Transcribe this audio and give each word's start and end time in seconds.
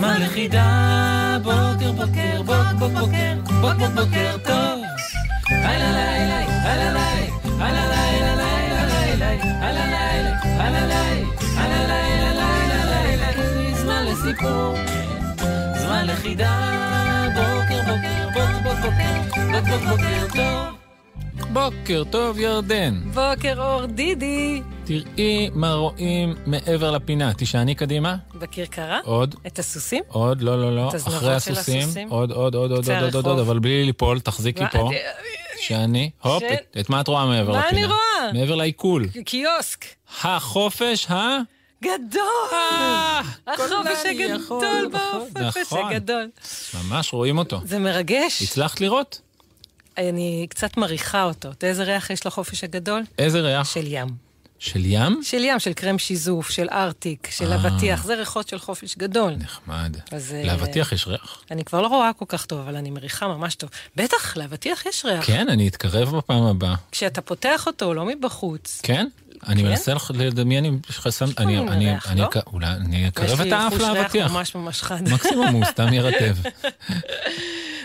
זמן 0.00 0.20
לחידה. 0.20 1.38
בוקר, 1.42 1.92
בוקר, 1.92 2.42
בוק, 2.42 2.78
בוק, 2.78 2.92
בוקר, 2.92 3.34
בוק, 3.60 3.74
בוק, 3.78 3.90
בוקר 3.94 4.36
טוב. 4.44 4.84
הלא 5.50 5.90
לילה, 5.90 6.40
הלא 6.62 6.90
לילה, 6.90 7.36
הלא 7.60 7.80
לילה, 7.92 8.34
לילה, 8.36 8.80
הלא 9.60 9.84
לילה, 9.84 10.40
הלא 10.42 10.80
לילה, 10.80 11.26
הלא 11.56 11.86
לילה, 11.86 12.32
לילה, 12.32 13.30
לילה, 13.32 13.74
זמן 13.74 14.04
לסיפור. 14.04 14.74
זמן 15.82 16.06
לחידה, 16.06 16.56
בוקר 17.34 17.80
בוקר, 17.86 18.28
בוק 18.34 18.62
בוק 18.62 18.78
בוקר, 18.82 19.20
בוק 19.52 19.68
בוק 19.68 19.82
בוקר 19.88 20.26
טוב. 20.36 20.79
בוקר 21.52 22.02
טוב 22.10 22.38
ירדן, 22.38 23.00
בוקר 23.14 23.54
אור 23.62 23.86
דידי. 23.86 24.62
תראי 24.84 25.50
מה 25.54 25.72
רואים 25.74 26.34
מעבר 26.46 26.90
לפינה, 26.90 27.34
תישעני 27.34 27.74
קדימה, 27.74 28.16
בכרכרה? 28.34 28.98
עוד, 29.04 29.34
את 29.46 29.58
הסוסים? 29.58 30.02
עוד, 30.08 30.42
לא, 30.42 30.60
לא, 30.62 30.76
לא, 30.76 30.88
את 30.88 30.94
הזנבות 30.94 31.20
של 31.22 31.28
הסוסים, 31.52 31.80
הסוסים? 31.80 32.08
עוד, 32.08 32.32
עוד, 32.32 32.54
עוד, 32.54 32.70
עוד, 32.72 32.88
עוד, 32.90 33.02
עוד, 33.04 33.14
עוד, 33.14 33.26
הרחוב. 33.26 33.38
אבל 33.40 33.58
בלי 33.58 33.84
ליפול, 33.84 34.20
תחזיקי 34.20 34.64
פה, 34.72 34.82
מה- 34.84 34.90
תישעני, 35.56 36.10
הופ. 36.22 36.42
את- 36.42 36.76
את 36.80 36.90
מה 36.90 37.00
את 37.00 37.08
רואה 37.08 37.26
מעבר 37.26 37.52
מה 37.52 37.58
לפינה? 37.66 37.70
אני 37.78 37.86
רואה? 37.86 38.32
מעבר 38.32 38.54
לעיכול. 38.54 39.06
קיוסק. 39.24 39.84
החופש 40.24 41.06
ה... 41.10 41.38
גדול! 41.82 42.20
החופש 43.46 44.06
הגדול 44.10 44.36
נכון, 44.36 44.64
בחופש 45.32 45.56
נכון. 45.72 45.92
הגדול. 45.92 46.28
ממש 46.74 47.12
רואים 47.12 47.38
אותו. 47.38 47.60
זה 47.64 47.78
מרגש. 47.78 48.42
הצלחת 48.42 48.80
לראות? 48.80 49.20
אני 50.08 50.46
קצת 50.50 50.76
מריחה 50.76 51.22
אותו. 51.24 51.48
איזה 51.62 51.84
ריח 51.84 52.10
יש 52.10 52.26
לחופש 52.26 52.64
הגדול? 52.64 53.02
איזה 53.18 53.40
ריח? 53.40 53.70
של 53.74 53.84
ים. 53.86 54.06
של 54.58 54.80
ים? 54.84 55.20
של 55.22 55.44
ים, 55.44 55.58
של 55.58 55.72
קרם 55.72 55.98
שיזוף, 55.98 56.50
של 56.50 56.66
ארטיק, 56.72 57.28
של 57.30 57.52
אה. 57.52 57.56
אבטיח. 57.56 58.04
זה 58.04 58.14
ריחות 58.14 58.48
של 58.48 58.58
חופש 58.58 58.96
גדול. 58.98 59.32
נחמד. 59.38 59.96
אז, 60.12 60.32
אה, 60.34 60.44
לאבטיח 60.44 60.92
יש 60.92 61.06
ריח? 61.06 61.42
אני 61.50 61.64
כבר 61.64 61.80
לא 61.82 61.86
רואה 61.86 62.10
כל 62.18 62.24
כך 62.28 62.46
טוב, 62.46 62.58
אבל 62.60 62.76
אני 62.76 62.90
מריחה 62.90 63.28
ממש 63.28 63.54
טוב. 63.54 63.70
בטח, 63.96 64.36
לאבטיח 64.36 64.86
יש 64.86 65.04
ריח. 65.04 65.26
כן, 65.26 65.48
אני 65.48 65.68
אתקרב 65.68 66.16
בפעם 66.16 66.42
הבאה. 66.42 66.74
כשאתה 66.92 67.20
פותח 67.20 67.66
אותו, 67.66 67.94
לא 67.94 68.04
מבחוץ. 68.06 68.80
כן? 68.82 69.06
אני 69.48 69.62
כן? 69.62 69.68
מנסה 69.68 69.92
לדמיין 70.14 70.64
אם 70.64 70.78
יש 70.90 70.98
לך 70.98 71.08
סם... 71.08 71.24
אני- 71.38 71.58
אני- 71.58 71.94
אני 72.08 72.20
לא? 72.20 72.28
אולי 72.46 72.66
אני 72.66 72.96
יש 72.96 73.08
אקרב 73.08 73.40
את 73.40 73.46
לי 73.46 73.52
האף 73.52 73.72
חוש 73.72 73.82
ריח 73.82 73.92
לאבטיח. 73.94 74.30
ממש 74.32 74.54
ממש 74.54 74.82
חד. 74.82 75.08
מקסימום 75.08 75.46
הוא 75.48 75.64
סתם 75.64 75.92
יירטב. 75.92 76.36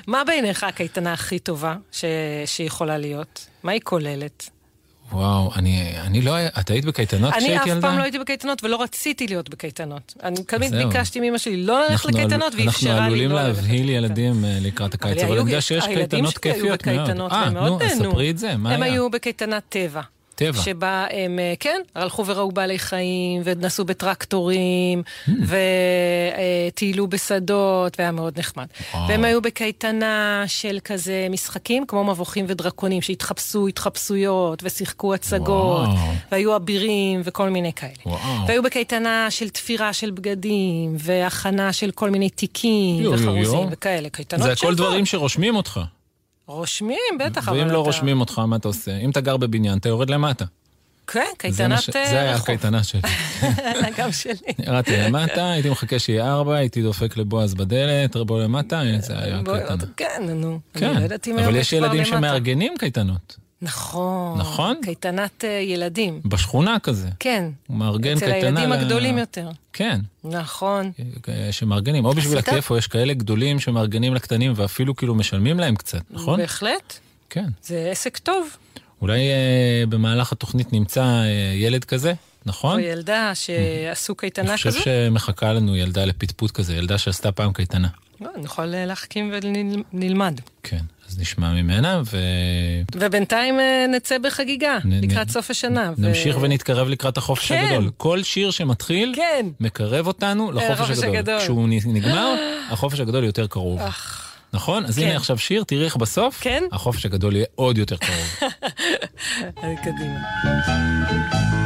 מה 0.08 0.24
בעיניך 0.28 0.64
הקייטנה 0.64 1.14
הכי 1.14 1.40
טובה 1.40 1.76
ש... 1.92 2.06
שיכולה 2.46 2.98
להיות? 2.98 3.48
מה 3.64 3.72
היא 3.72 3.82
כוללת? 3.84 4.50
וואו, 5.12 5.52
אני 5.56 5.94
אני 6.00 6.22
לא... 6.22 6.36
את 6.60 6.70
היית 6.70 6.86
בקייטנות 6.86 7.34
אני 7.34 7.40
כשהייתי 7.42 7.62
אף 7.64 7.68
ילדה? 7.68 7.82
פעם 7.88 7.98
לא 7.98 8.04
הייתי 8.04 8.20
בקייטנות 8.20 8.64
ולא 8.64 8.82
רציתי 8.82 9.28
להיות 9.28 9.50
בקייטנות. 9.50 10.14
אני 10.24 10.44
תמיד. 10.44 10.76
ביקשתי 10.76 11.20
מאמא 11.20 11.38
שלי 11.38 11.58
לא 11.64 11.80
ללכת 11.80 11.92
אנחנו 11.92 12.10
לקייטנות 12.10 12.54
עלול- 12.54 12.66
ואפשרה 12.68 12.92
לי 12.94 13.00
אנחנו 13.00 13.16
לא 13.16 13.16
עלולים 13.16 13.32
ללכת 13.32 13.46
להבהיל 13.46 13.84
לקייטנות. 13.86 14.10
ילדים 14.10 14.46
אה, 14.46 14.58
לקראת 14.62 14.94
הקיץ, 14.94 15.18
אבל 15.18 15.32
היו- 15.32 15.42
אני 15.42 15.50
יודע 15.50 15.62
שיש 15.62 15.84
הילדים 15.86 16.10
קייטנות 16.10 16.34
שלי 16.34 16.52
היו 16.52 16.56
כיפיות 16.56 16.88
מאוד. 16.88 17.00
בקייטנות 17.00 17.32
אה, 17.32 17.38
והם 17.38 17.54
נו, 17.54 17.62
מאוד 17.62 17.84
נהנו. 17.84 18.12
ספרי 18.12 18.30
את 18.30 18.38
זה, 18.38 18.56
מה 18.58 18.72
הם 18.74 18.82
היה? 18.82 18.94
היו 18.94 19.10
בקייטנת 19.10 19.64
טבע. 19.70 20.02
טבע. 20.36 20.62
שבה 20.62 21.06
הם, 21.12 21.40
אה, 21.40 21.54
כן, 21.60 21.82
הלכו 21.96 22.26
וראו 22.26 22.52
בעלי 22.52 22.80
חיים, 22.80 23.42
ונסעו 23.46 23.86
בטרקטורים, 23.86 25.04
Hmm. 25.28 25.32
וטיילו 26.72 27.08
בשדות, 27.08 27.96
והיה 28.00 28.12
מאוד 28.12 28.40
נחמד. 28.40 28.66
וואו. 28.94 29.08
והם 29.08 29.24
היו 29.26 29.42
בקייטנה 29.42 30.44
של 30.48 30.78
כזה 30.86 31.28
משחקים, 31.30 31.86
כמו 31.88 32.04
מבוכים 32.04 32.46
ודרקונים, 32.48 33.02
שהתחפשו 33.02 33.68
התחפשויות, 33.68 34.64
ושיחקו 34.64 35.14
הצגות, 35.14 35.88
וואו. 35.88 36.14
והיו 36.32 36.56
אבירים, 36.56 37.22
וכל 37.24 37.50
מיני 37.50 37.74
כאלה. 37.74 37.92
וואו. 38.06 38.48
והיו 38.48 38.64
בקייטנה 38.64 39.28
של 39.30 39.50
תפירה 39.50 39.94
של 39.94 40.12
בגדים, 40.12 40.96
והכנה 41.00 41.74
של 41.74 41.92
כל 41.92 42.10
מיני 42.10 42.30
תיקים, 42.30 43.04
יו, 43.04 43.12
וחרוזים, 43.14 43.44
יו. 43.44 43.68
וכאלה. 43.72 44.10
קייטנות 44.10 44.44
זה 44.44 44.52
הכל. 44.52 44.76
דברים 44.76 45.06
שרושמים 45.06 45.56
אותך. 45.56 45.80
רושמים, 46.48 46.98
בטח, 47.20 47.50
אבל 47.50 47.58
ואם 47.58 47.68
לא 47.68 47.72
אתה- 47.72 47.78
רושמים 47.78 48.20
אותך, 48.20 48.40
מה 48.40 48.56
אתה 48.56 48.68
עושה? 48.68 48.98
אם 48.98 49.10
אתה 49.10 49.22
גר 49.22 49.38
בבניין, 49.38 49.78
אתה 49.78 49.90
יורד 49.90 50.10
למטה. 50.10 50.46
כן, 51.08 51.26
קייטנת 51.38 51.72
אה, 51.72 51.80
זה 52.10 52.22
היה 52.22 52.32
רחוב. 52.32 52.42
הקייטנה 52.44 52.84
שלי. 52.84 53.02
גם 53.98 54.12
שלי. 54.12 54.34
ירדתי 54.68 54.98
למטה, 54.98 55.52
הייתי 55.52 55.70
מחכה 55.70 56.00
שיהיה 56.00 56.32
ארבע, 56.34 56.56
הייתי 56.56 56.82
דופק 56.82 57.18
לבועז 57.18 57.54
בדלת, 57.54 58.16
בוא 58.18 58.40
למטה, 58.44 58.82
זה 59.00 59.20
היה 59.20 59.42
בוא, 59.42 59.58
קייטנה. 59.58 59.84
כן, 59.98 60.22
נו. 60.36 60.60
כן, 60.74 60.94
לא 60.94 61.44
אבל 61.46 61.56
יש 61.56 61.74
ילדים. 61.74 62.06
שמארגנים 62.06 62.74
קייטנות. 62.80 63.38
נכון. 63.66 64.38
נכון? 64.40 64.76
קייטנת 64.84 65.46
אה, 65.46 65.50
ילדים. 65.50 66.22
בשכונה 66.26 66.78
כזה. 66.84 67.10
כן. 67.20 67.50
הוא 67.68 67.78
מארגן 67.78 68.18
אצל 68.18 68.26
קייטנה. 68.32 68.60
הילדים 68.60 68.70
ל- 68.70 68.74
הגדולים 68.74 69.18
יותר. 69.18 69.50
כן, 69.74 70.00
נכון. 70.24 70.92
שמארגנים. 71.52 72.06
או 72.06 72.14
בשביל? 72.14 72.38
הכיף, 72.38 72.72
או 72.72 72.78
יש 72.78 72.88
כאלה 72.88 73.14
גדולים 73.14 73.60
שמארגנים 73.60 74.14
לקטנים 74.14 74.54
ואפילו 74.56 74.96
כאילו 74.96 75.16
משלמים 75.16 75.60
להם 75.60 75.76
קצת, 75.76 76.02
נכון? 76.10 76.40
בהחלט. 76.40 76.94
כן. 77.30 77.46
זה 77.64 77.88
עסק 77.92 78.18
טוב. 78.18 78.48
אולי 79.02 79.20
אה, 79.20 79.84
במהלך 79.90 80.32
התוכנית 80.32 80.74
נמצא 80.74 81.04
אה, 81.04 81.26
ילד 81.56 81.84
כזה, 81.84 82.14
נכון? 82.46 82.74
או 82.80 82.86
ילדה 82.86 83.32
שעשו 83.36 84.14
אני 84.14 84.18
קייטנה 84.18 84.54
חושב 84.58 84.70
כזו. 84.70 84.80
שמחכה 84.84 85.54
לנו 85.54 85.76
ילדה 85.76 86.06
לפטפוט 86.06 86.52
כזה, 86.52 86.76
ילדה 86.76 86.98
שעשתה 86.98 87.32
פעם 87.32 87.54
קייטנה. 87.54 87.88
לא, 88.22 88.30
נוכל 88.38 88.74
אה, 88.74 88.86
להחכים 88.86 89.34
ונלמד. 89.94 90.40
כן, 90.64 90.82
אז 91.10 91.20
נשמע 91.20 91.52
ממנה 91.54 92.02
ובינתיים 92.96 93.60
אה, 93.60 93.86
נצא 93.96 94.18
בחגיגה, 94.18 94.78
נ- 94.86 95.04
לקראת 95.04 95.28
נ- 95.28 95.32
סוף 95.32 95.50
השנה. 95.52 95.92
ו- 95.98 96.02
ונמשיך 96.04 96.38
ונתקרב 96.42 96.88
לקראת 96.90 97.18
החופש 97.18 97.48
כן. 97.52 97.66
הגדול. 97.72 97.92
כל 97.98 98.24
שיר 98.24 98.52
שמתחיל, 98.52 99.14
כן. 99.16 99.46
מקרב 99.60 100.08
אותנו 100.08 100.52
לחופש 100.52 100.70
לחופש 100.72 100.98
הגדול. 100.98 101.16
הגדול. 101.16 101.40
כשהוא 101.40 101.70
נ- 101.70 101.94
נגמר, 101.94 102.36
החופש 102.72 103.00
הגדול 103.00 103.24
יותר 103.24 103.48
קרוב. 103.48 103.82
נכון? 104.54 104.86
אז 104.86 105.00
כן. 105.00 105.06
הנה 105.06 105.16
עכשיו 105.16 105.38
שיר, 105.38 105.64
תראי 105.64 105.86
איך 105.86 105.96
בסוף, 105.98 106.38
כן. 106.42 106.64
החופש 106.72 107.06
הגדול 107.06 107.36
יהיה 107.36 107.46
עוד 107.56 107.78
יותר 107.78 107.96
קרוב. 107.98 108.40
אה, 109.64 109.74
קדימה. 109.84 111.65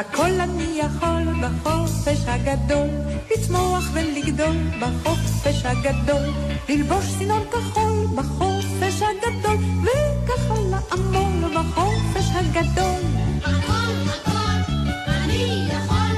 הכל 0.00 0.40
אני 0.40 0.80
יכול 0.80 1.24
בחופש 1.42 2.18
הגדול, 2.26 2.88
לצמוח 3.30 3.84
ולגדול 3.92 4.56
בחופש 4.80 5.64
הגדול, 5.64 6.28
ללבוש 6.68 7.04
סינון 7.04 7.42
כחול 7.50 8.06
בחופש 8.16 9.02
הגדול, 9.02 9.56
וככה 9.82 10.54
לעמול 10.70 11.54
בחופש 11.54 12.30
הגדול. 12.34 13.00
הכל 13.44 13.92
הכל 14.10 14.72
אני 15.08 15.68
יכול, 15.68 16.14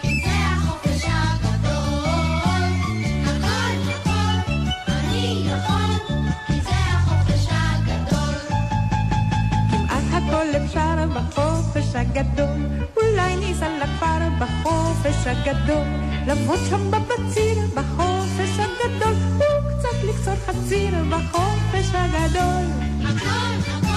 כי 0.00 0.08
זה 0.24 0.30
החופש 0.32 1.04
הגדול. 1.04 2.72
הכל 3.24 3.90
הכל 3.90 4.52
אני 4.92 5.44
יכול, 5.46 6.16
כי 6.46 6.60
זה 6.62 6.70
החופש 6.70 7.46
הגדול. 7.50 8.34
כמעט 9.70 10.22
הכל 10.22 10.64
אפשר 10.64 11.06
בחופש 11.14 11.94
הגדול, 11.94 12.81
אולי 13.52 13.68
ניסע 13.68 13.84
לכפר 13.84 14.28
בחופש 14.38 15.26
הגדול, 15.26 15.86
לעבוד 16.26 16.58
שם 16.68 16.90
בבציר 16.90 17.58
בחופש 17.74 18.58
הגדול, 18.58 19.14
וקצת 19.36 20.04
לקצור 20.04 20.34
חציר 20.46 21.04
בחופש 21.10 21.94
הגדול. 21.94 22.64
הכל 23.04 23.86
הכל 23.86 23.91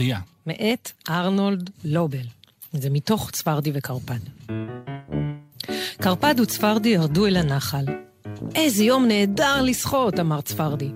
שחייה. 0.00 0.20
מאת 0.46 0.92
ארנולד 1.08 1.70
לובל. 1.84 2.26
זה 2.72 2.90
מתוך 2.90 3.30
צפרדי 3.30 3.70
וקרפד. 3.74 4.18
קרפד 6.00 6.34
וצפרדי 6.42 6.88
ירדו 6.88 7.26
אל 7.26 7.36
הנחל. 7.36 7.84
איזה 8.54 8.84
יום 8.84 9.06
נהדר 9.06 9.62
לשחות, 9.62 10.20
אמר 10.20 10.40
צפרדי. 10.40 10.90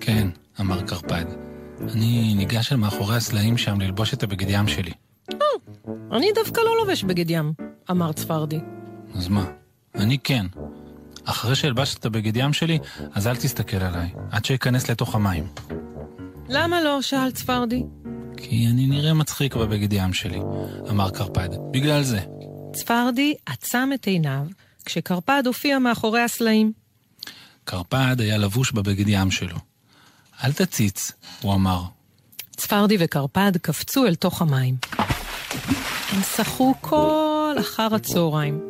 כן, 0.00 0.28
אמר 0.60 0.82
קרפד. 0.82 1.24
אני 1.80 2.34
ניגש 2.34 2.72
אל 2.72 2.76
מאחורי 2.76 3.16
הסלעים 3.16 3.58
שם 3.58 3.80
ללבוש 3.80 4.14
את 4.14 4.22
הבגד 4.22 4.46
ים 4.50 4.68
שלי. 4.68 4.92
אני 6.12 6.26
דווקא 6.34 6.60
לא 6.60 6.76
לובש 6.76 7.04
בגד 7.04 7.30
ים, 7.30 7.52
אמר 7.90 8.12
צפרדי. 8.12 8.60
אז 9.14 9.28
מה? 9.28 9.44
אני 9.94 10.18
כן. 10.18 10.46
אחרי 11.24 11.54
שהלבשת 11.56 11.98
את 11.98 12.06
הבגד 12.06 12.36
ים 12.36 12.52
שלי, 12.52 12.78
אז 13.12 13.26
אל 13.26 13.36
תסתכל 13.36 13.76
עליי, 13.76 14.08
עד 14.30 14.44
שאכנס 14.44 14.90
לתוך 14.90 15.14
המים. 15.14 15.46
למה 16.48 16.82
לא? 16.82 17.02
שאל 17.02 17.30
צפרדי. 17.30 17.82
כי 18.36 18.66
אני 18.70 18.86
נראה 18.86 19.14
מצחיק 19.14 19.54
בבגד 19.54 19.92
ים 19.92 20.12
שלי, 20.12 20.40
אמר 20.90 21.10
קרפד. 21.10 21.48
בגלל 21.70 22.02
זה. 22.02 22.20
צפרדי 22.72 23.34
עצם 23.46 23.90
את 23.94 24.06
עיניו 24.06 24.46
כשקרפד 24.84 25.42
הופיע 25.46 25.78
מאחורי 25.78 26.20
הסלעים. 26.20 26.72
קרפד 27.64 28.16
היה 28.18 28.38
לבוש 28.38 28.72
בבגד 28.72 29.08
ים 29.08 29.30
שלו. 29.30 29.56
אל 30.44 30.52
תציץ, 30.52 31.12
הוא 31.40 31.54
אמר. 31.54 31.82
צפרדי 32.56 32.96
וקרפד 33.00 33.56
קפצו 33.56 34.06
אל 34.06 34.14
תוך 34.14 34.42
המים. 34.42 34.76
הם 36.12 36.22
שחו 36.36 36.74
כל 36.80 37.56
אחר 37.60 37.94
הצהריים. 37.94 38.60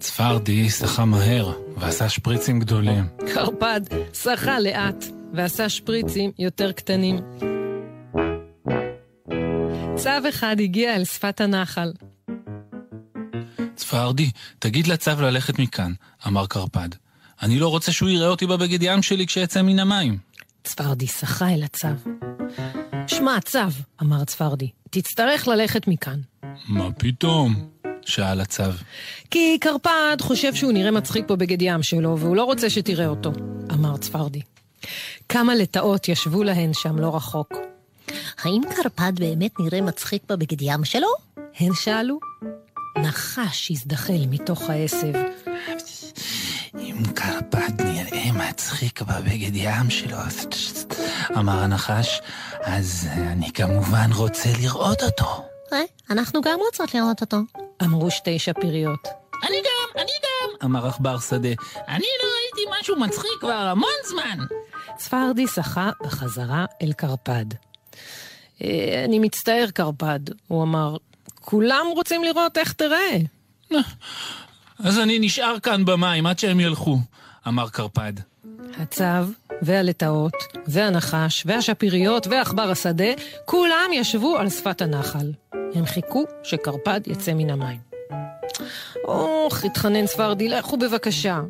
צפרדי 0.00 0.70
שחה 0.70 1.04
מהר, 1.04 1.52
ועשה 1.76 2.08
שפריצים 2.08 2.60
גדולים. 2.60 3.04
קרפד 3.34 3.80
שחה 4.22 4.60
לאט 4.60 5.04
ועשה 5.34 5.68
שפריצים 5.68 6.30
יותר 6.38 6.72
קטנים. 6.72 7.20
צב 9.98 10.22
אחד 10.28 10.56
הגיע 10.60 10.96
אל 10.96 11.04
שפת 11.04 11.40
הנחל. 11.40 11.92
צפרדי, 13.74 14.30
תגיד 14.58 14.86
לצב 14.86 15.20
ללכת 15.20 15.58
מכאן, 15.58 15.92
אמר 16.26 16.46
קרפד. 16.46 16.88
אני 17.42 17.58
לא 17.58 17.68
רוצה 17.68 17.92
שהוא 17.92 18.08
יראה 18.08 18.28
אותי 18.28 18.46
בבגד 18.46 18.82
ים 18.82 19.02
שלי 19.02 19.26
כשיצא 19.26 19.62
מן 19.62 19.78
המים. 19.78 20.18
צפרדי 20.64 21.06
שחה 21.06 21.54
אל 21.54 21.62
הצב. 21.62 21.94
שמע, 23.06 23.40
צב, 23.44 23.70
אמר 24.02 24.24
צפרדי, 24.24 24.70
תצטרך 24.90 25.48
ללכת 25.48 25.88
מכאן. 25.88 26.20
מה 26.68 26.92
פתאום? 26.92 27.68
שאל 28.06 28.40
הצב. 28.40 28.72
כי 29.30 29.58
קרפד 29.60 30.16
חושב 30.20 30.54
שהוא 30.54 30.72
נראה 30.72 30.90
מצחיק 30.90 31.24
פה 31.28 31.36
בגד 31.36 31.62
ים 31.62 31.82
שלו, 31.82 32.18
והוא 32.18 32.36
לא 32.36 32.44
רוצה 32.44 32.70
שתראה 32.70 33.06
אותו, 33.06 33.32
אמר 33.72 33.96
צפרדי. 33.96 34.40
כמה 35.28 35.54
לטאות 35.54 36.08
ישבו 36.08 36.42
להן 36.42 36.70
שם 36.74 36.98
לא 36.98 37.16
רחוק. 37.16 37.54
האם 38.38 38.62
קרפד 38.76 39.12
באמת 39.20 39.60
נראה 39.60 39.80
מצחיק 39.80 40.22
בבגד 40.28 40.62
ים 40.62 40.84
שלו? 40.84 41.08
הן 41.60 41.74
שאלו. 41.74 42.18
נחש 42.98 43.70
הזדחל 43.70 44.26
מתוך 44.30 44.70
העשב. 44.70 45.12
אם 46.78 46.96
קרפד 47.14 47.82
נראה 47.82 48.32
מצחיק 48.32 49.02
בבגד 49.02 49.50
ים 49.54 49.90
שלו, 49.90 50.16
אמר 51.38 51.62
הנחש, 51.62 52.20
אז 52.62 53.08
אני 53.16 53.52
כמובן 53.52 54.10
רוצה 54.14 54.48
לראות 54.60 55.02
אותו. 55.02 55.44
אה, 55.72 55.78
אנחנו 56.10 56.40
גם 56.40 56.58
רוצות 56.58 56.94
לראות 56.94 57.20
אותו. 57.20 57.36
אמרו 57.84 58.10
שתי 58.10 58.38
שפיריות. 58.38 59.08
אני 59.48 59.56
גם, 59.56 60.00
אני 60.02 60.12
גם, 60.22 60.66
אמר 60.70 60.86
עכבר 60.86 61.18
שדה. 61.18 61.48
אני 61.88 62.06
לא 62.22 62.28
ראיתי 62.36 62.80
משהו 62.80 62.96
מצחיק 62.96 63.40
כבר 63.40 63.52
המון 63.52 63.90
זמן. 64.08 64.38
צפרדי 64.96 65.46
שחה 65.46 65.90
בחזרה 66.02 66.64
אל 66.82 66.92
קרפד. 66.92 67.46
"אה, 68.62 69.04
אני 69.04 69.18
מצטער, 69.18 69.66
קרפד, 69.74 70.20
הוא 70.48 70.62
אמר. 70.62 70.96
כולם 71.34 71.86
רוצים 71.94 72.24
לראות 72.24 72.58
איך 72.58 72.72
תראה. 72.72 73.18
אז 74.84 74.98
אני 74.98 75.18
נשאר 75.18 75.58
כאן 75.58 75.84
במים 75.84 76.26
עד 76.26 76.38
שהם 76.38 76.60
ילכו, 76.60 76.98
אמר 77.48 77.68
קרפד. 77.68 78.12
הצב, 78.78 79.28
והלטאות, 79.62 80.32
והנחש, 80.66 81.42
והשפיריות, 81.46 82.26
ועכבר 82.26 82.70
השדה, 82.70 83.12
כולם 83.44 83.90
ישבו 83.92 84.36
על 84.36 84.50
שפת 84.50 84.82
הנחל. 84.82 85.32
הם 85.74 85.86
חיכו 85.86 86.24
שקרפד 86.42 87.00
יצא 87.06 87.34
מן 87.34 87.50
המים. 87.50 87.78
אוח, 89.04 89.64
התחנן 89.64 90.06
ספרדי, 90.06 90.48
לכו 90.48 90.76
בבקשה. 90.76 91.40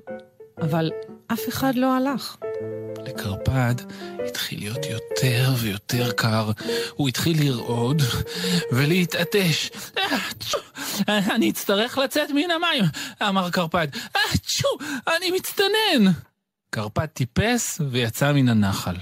אבל 0.60 0.90
אף 1.32 1.48
אחד 1.48 1.74
לא 1.74 1.96
הלך. 1.96 2.36
לקרפד 3.06 3.74
התחיל 4.28 4.58
להיות 4.58 4.86
יותר 4.90 5.52
ויותר 5.58 6.12
קר. 6.12 6.50
הוא 6.94 7.08
התחיל 7.08 7.44
לרעוד 7.44 8.02
ולהתעטש. 8.72 9.70
"אה, 9.98 10.02
צ'ו, 10.40 10.58
אני 11.08 11.50
אצטרך 11.50 11.98
לצאת 11.98 12.30
מן 12.30 12.50
המים, 12.50 12.84
אמר 13.28 13.50
קרפד. 13.50 13.88
"אה, 14.16 14.20
צ'ו, 14.46 14.68
אני 15.16 15.30
מצטנן. 15.30 16.12
קרפד 16.70 17.06
טיפס 17.06 17.80
ויצא 17.90 18.32
מן 18.32 18.48
הנחל. 18.48 18.96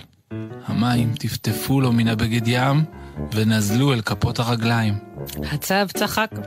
המים 0.67 1.15
טפטפו 1.15 1.81
לו 1.81 1.93
מן 1.93 2.09
הבגד 2.09 2.49
ים 2.49 2.85
ונזלו 3.33 3.93
אל 3.93 4.01
כפות 4.01 4.39
הרגליים. 4.39 4.95
הצב 5.53 5.87
צחק. 5.95 6.31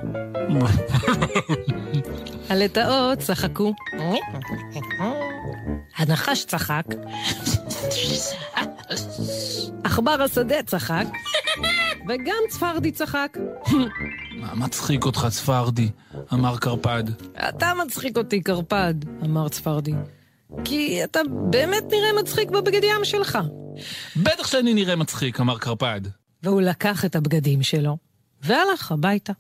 הלטאות 2.50 3.19
צחקו. 3.19 3.74
הנחש 5.98 6.46
צחק. 6.46 6.84
עכבר 9.84 10.22
השדה 10.22 10.63
צחק. 10.63 11.06
וגם 12.07 12.44
צפרדי 12.50 12.92
צחק. 12.92 13.38
מה 14.31 14.56
מצחיק 14.56 15.06
אותך, 15.06 15.28
צפרדי? 15.30 15.90
אמר 16.34 16.57
קרפד. 16.57 17.04
אתה 17.50 17.74
מצחיק 17.86 18.18
אותי, 18.18 18.42
קרפד, 18.42 18.94
אמר 19.25 19.50
צפרדי. 19.50 19.94
כי 20.63 21.04
אתה 21.04 21.19
באמת 21.51 21.84
נראה 21.92 22.22
מצחיק 22.22 22.50
בבגד 22.50 22.84
ים 22.84 23.04
שלך. 23.06 23.38
בטח 24.16 24.48
שאני 24.48 24.74
נראה 24.74 24.96
מצחיק, 24.96 25.40
אמר 25.40 25.57
קרפד. 25.57 26.01
והוא 26.44 26.62
לקח 26.62 27.06
את 27.06 27.15
הבגדים 27.15 27.63
שלו, 27.63 27.98
והלך 28.41 28.91
הביתה. 28.91 29.34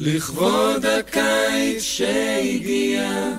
לכבוד 0.00 0.86
הקיץ 0.86 1.82
שהגיע, 1.82 3.36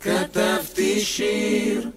כתבתי 0.00 1.00
שיר. 1.00 1.88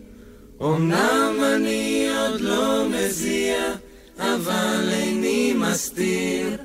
אמנם 0.62 1.36
אני 1.56 2.08
עוד 2.18 2.41
לא 2.41 2.89
מזיע, 2.89 3.74
אבל 4.20 4.89
איני 4.91 5.53
מסתיר 5.56 6.58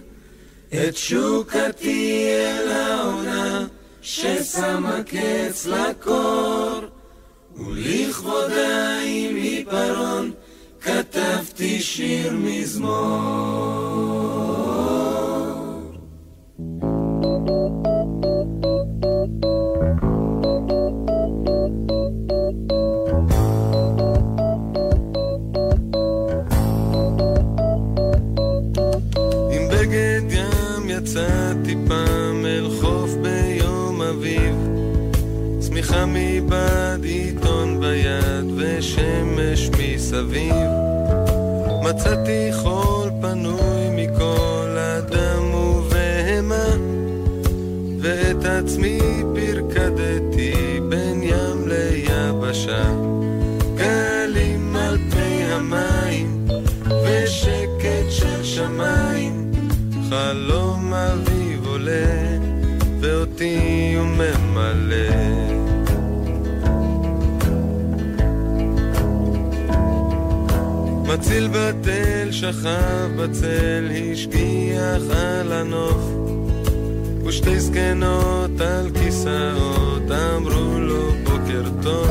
את 0.70 0.96
שוקתי 0.96 2.26
אל 2.28 2.68
העונה, 2.68 3.66
ששמה 4.02 5.00
קץ 5.02 5.66
לקור. 5.66 6.80
ולכבודה 7.56 8.98
עם 9.06 9.36
עיפרון, 9.36 10.30
כתבתי 10.80 11.80
שיר 11.80 12.32
מזמור. 12.32 14.13
מצאתי 42.04 42.50
חול 42.52 43.10
פנוי 43.20 43.90
מכל 43.90 44.76
אדם 44.78 45.54
ובהמה 45.54 46.66
ואת 48.00 48.44
עצמי 48.44 48.98
פרקדתי 49.34 50.80
בין 50.88 51.22
ים 51.22 51.68
ליבשה. 51.68 52.84
גלים 53.76 54.76
על 54.76 54.98
פני 55.10 55.52
המים 55.52 56.48
ושקט 57.04 58.10
של 58.10 58.44
שמיים 58.44 59.52
חלום 60.10 60.63
מציל 71.24 71.48
בתל 71.48 72.28
שכב 72.30 73.10
בצל 73.16 73.90
השגיח 74.12 75.02
על 75.16 75.52
הנוף. 75.52 76.02
ושתי 77.26 77.60
זקנות 77.60 78.60
על 78.60 78.90
כיסאות 78.90 80.10
אמרו 80.10 80.80
לו 80.80 81.12
בוקר 81.24 81.62
טוב. 81.82 82.08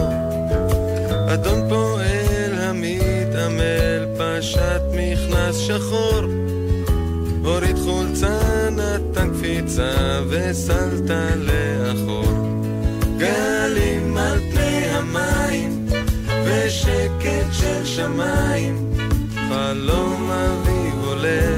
אדון 1.33 1.69
פועל 1.69 2.53
המתעמל 2.57 4.05
פשט 4.17 4.81
שחור. 5.67 6.23
הוריד 7.43 7.77
חולצה, 7.77 8.69
נתן 8.71 9.29
קפיצה 9.29 10.21
וסלת 10.29 11.09
לאחור. 11.35 12.57
גלים 13.17 14.17
על 14.17 14.39
פני 14.51 14.85
המים 14.85 15.85
ושקט 16.45 17.47
של 17.51 17.85
שמיים 17.85 18.92
חלום 19.73 20.31
אביב 20.31 21.03
הולך 21.03 21.52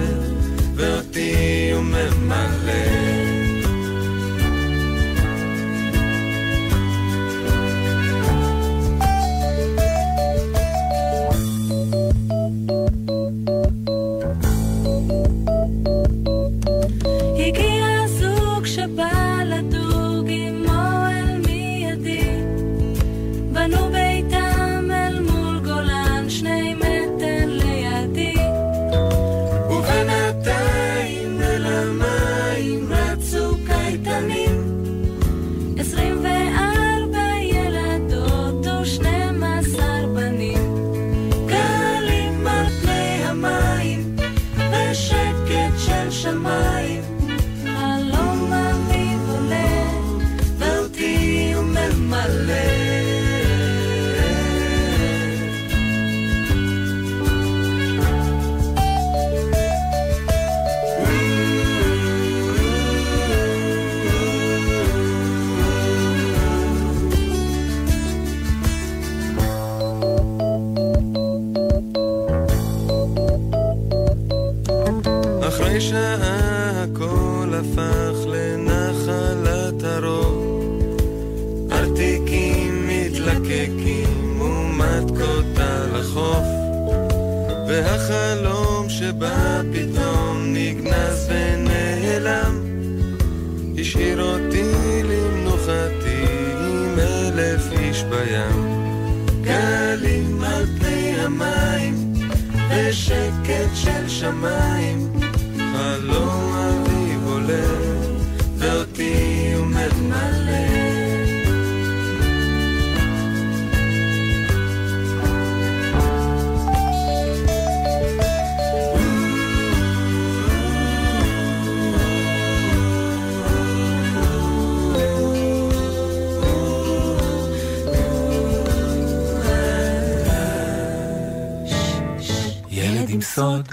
סוד, 133.36 133.68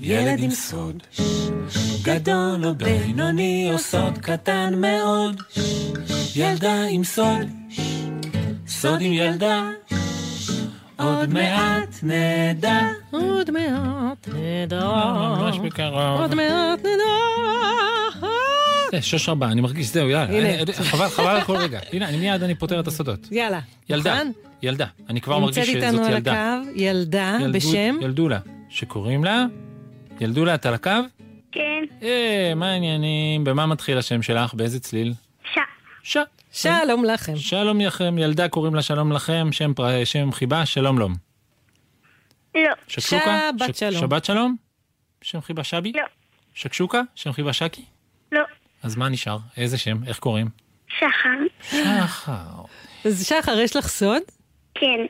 ילד 0.00 0.38
עם 0.38 0.50
סוד, 0.50 1.02
גדול 2.02 2.66
או 2.66 2.74
בינוני 2.74 3.70
או 3.72 3.78
סוד 3.78 4.18
קטן 4.18 4.74
מאוד, 4.76 5.42
ילדה 6.36 6.82
עם 6.90 7.04
סוד, 7.04 7.46
סוד 8.68 9.00
עם 9.00 9.12
ילדה, 9.12 9.68
עוד 10.96 11.32
מעט 11.32 11.98
נדע. 12.02 12.80
עוד 13.10 13.50
מעט 13.50 14.28
נדע. 14.28 14.86
ממש 15.38 15.58
בקרוב. 15.58 16.20
עוד 16.20 16.34
מעט 16.34 16.78
נדע. 16.78 17.95
אה, 18.96 19.02
שש 19.02 19.28
ארבע, 19.28 19.46
אני 19.46 19.60
מרגיש 19.60 19.86
זהו, 19.86 20.08
יאללה. 20.08 20.38
הנה. 20.38 20.62
אני- 20.62 20.72
חבל, 20.72 21.08
חבל 21.08 21.26
על 21.28 21.40
כל 21.44 21.56
רגע. 21.56 21.80
הנה, 21.92 22.08
אני 22.08 22.16
מיד 22.16 22.42
אני 22.42 22.54
פותר 22.54 22.80
את 22.80 22.86
הסודות. 22.86 23.28
יאללה. 23.30 23.60
ילדה, 23.88 24.14
מוכן? 24.14 24.30
ילדה. 24.62 24.86
אני 25.08 25.20
כבר 25.20 25.38
מרגיש 25.38 25.58
נמצאת 25.68 25.74
שזאת 25.82 25.84
איתנו 25.84 26.06
על 26.06 26.12
ילדה. 26.12 26.58
הקו 26.62 26.70
ילדה 26.76 27.38
בשם? 27.52 27.96
ילדולה, 28.02 28.38
שקוראים 28.68 29.24
לה? 29.24 29.44
ילדולה, 30.20 30.54
את 30.54 30.66
על 30.66 30.74
הקו? 30.74 30.90
כן, 31.52 31.84
אה, 32.02 32.52
מה 32.56 32.70
העניינים? 32.70 33.44
במה 33.44 33.66
מתחיל 33.66 33.98
השם 33.98 34.22
שלך? 34.22 34.54
באיזה 34.54 34.80
צליל? 34.80 35.12
ש... 35.54 35.58
ש... 36.02 36.16
שלום 36.52 37.04
לכם. 37.04 37.36
שלום 37.36 37.80
לכם, 37.80 38.18
ילדה 38.18 38.48
קוראים 38.48 38.74
לה 38.74 38.82
שלום 38.82 39.12
לכם, 39.12 39.48
שם, 39.52 39.74
פר... 39.74 40.04
שם 40.04 40.32
חיבה, 40.32 40.66
שלום 40.66 40.98
לום. 40.98 41.14
לא, 42.54 42.60
שקשוקה? 42.88 43.50
שבת 43.58 43.76
שלום. 43.76 44.00
שבת 44.00 44.24
שלום? 44.24 44.56
שם 45.22 45.40
חיבה 45.40 45.64
שבי? 45.64 45.92
לא. 45.94 46.02
שקשוקה? 46.54 47.00
שם 47.14 47.32
חיבה 47.32 47.52
שקי? 47.52 47.84
לא. 48.32 48.40
אז 48.82 48.96
מה 48.96 49.08
נשאר? 49.08 49.38
איזה 49.56 49.78
שם? 49.78 49.96
איך 50.06 50.18
קוראים? 50.18 50.48
שחר. 50.98 51.68
שחר. 51.70 52.62
אז 53.04 53.26
שחר, 53.26 53.58
יש 53.58 53.76
לך 53.76 53.88
סוד? 53.88 54.22
כן. 54.74 55.06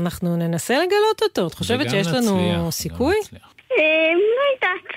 אנחנו 0.00 0.36
ננסה 0.36 0.74
לגלות 0.74 1.22
אותו. 1.22 1.46
את 1.46 1.54
חושבת 1.54 1.90
שיש 1.90 2.06
לנו 2.06 2.72
סיכוי? 2.72 3.14
אה, 3.34 3.38
לא 4.14 4.54
יודעת. 4.54 4.90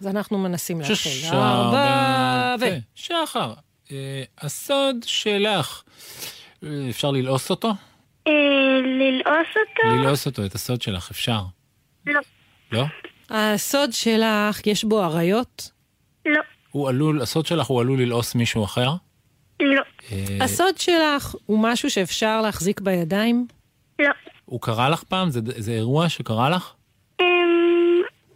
אז 0.00 0.06
אנחנו 0.06 0.38
מנסים 0.38 0.80
להתחיל. 0.80 1.30
ו... 1.32 2.60
ו... 2.60 2.64
שחר, 2.94 3.52
אה, 3.92 4.22
הסוד 4.38 4.96
שלך, 5.06 5.82
אה, 6.64 6.68
אפשר 6.90 7.10
ללעוס 7.10 7.50
אותו? 7.50 7.72
ללעוס 8.26 9.48
אותו? 9.56 9.96
ללעוס 9.96 10.26
אותו, 10.26 10.44
את 10.46 10.54
הסוד 10.54 10.82
שלך, 10.82 11.10
אפשר. 11.10 11.40
לא. 12.06 12.20
לא? 12.72 12.84
הסוד 13.30 13.92
שלך, 13.92 14.66
יש 14.66 14.84
בו 14.84 15.04
אריות? 15.04 15.70
לא. 16.74 16.80
הוא 16.80 16.88
עלול, 16.88 17.22
הסוד 17.22 17.46
שלך 17.46 17.66
הוא 17.66 17.80
עלול 17.80 18.02
ללעוס 18.02 18.34
מישהו 18.34 18.64
אחר? 18.64 18.90
לא. 19.60 19.82
אה, 20.12 20.44
הסוד 20.44 20.78
שלך 20.78 21.34
הוא 21.46 21.58
משהו 21.62 21.90
שאפשר 21.90 22.40
להחזיק 22.42 22.80
בידיים? 22.80 23.46
לא. 23.98 24.08
הוא 24.44 24.60
קרה 24.60 24.88
לך 24.88 25.02
פעם? 25.02 25.30
זה, 25.30 25.40
זה 25.44 25.72
אירוע 25.72 26.08
שקרה 26.08 26.50
לך? 26.50 26.72
אמ, 27.20 27.26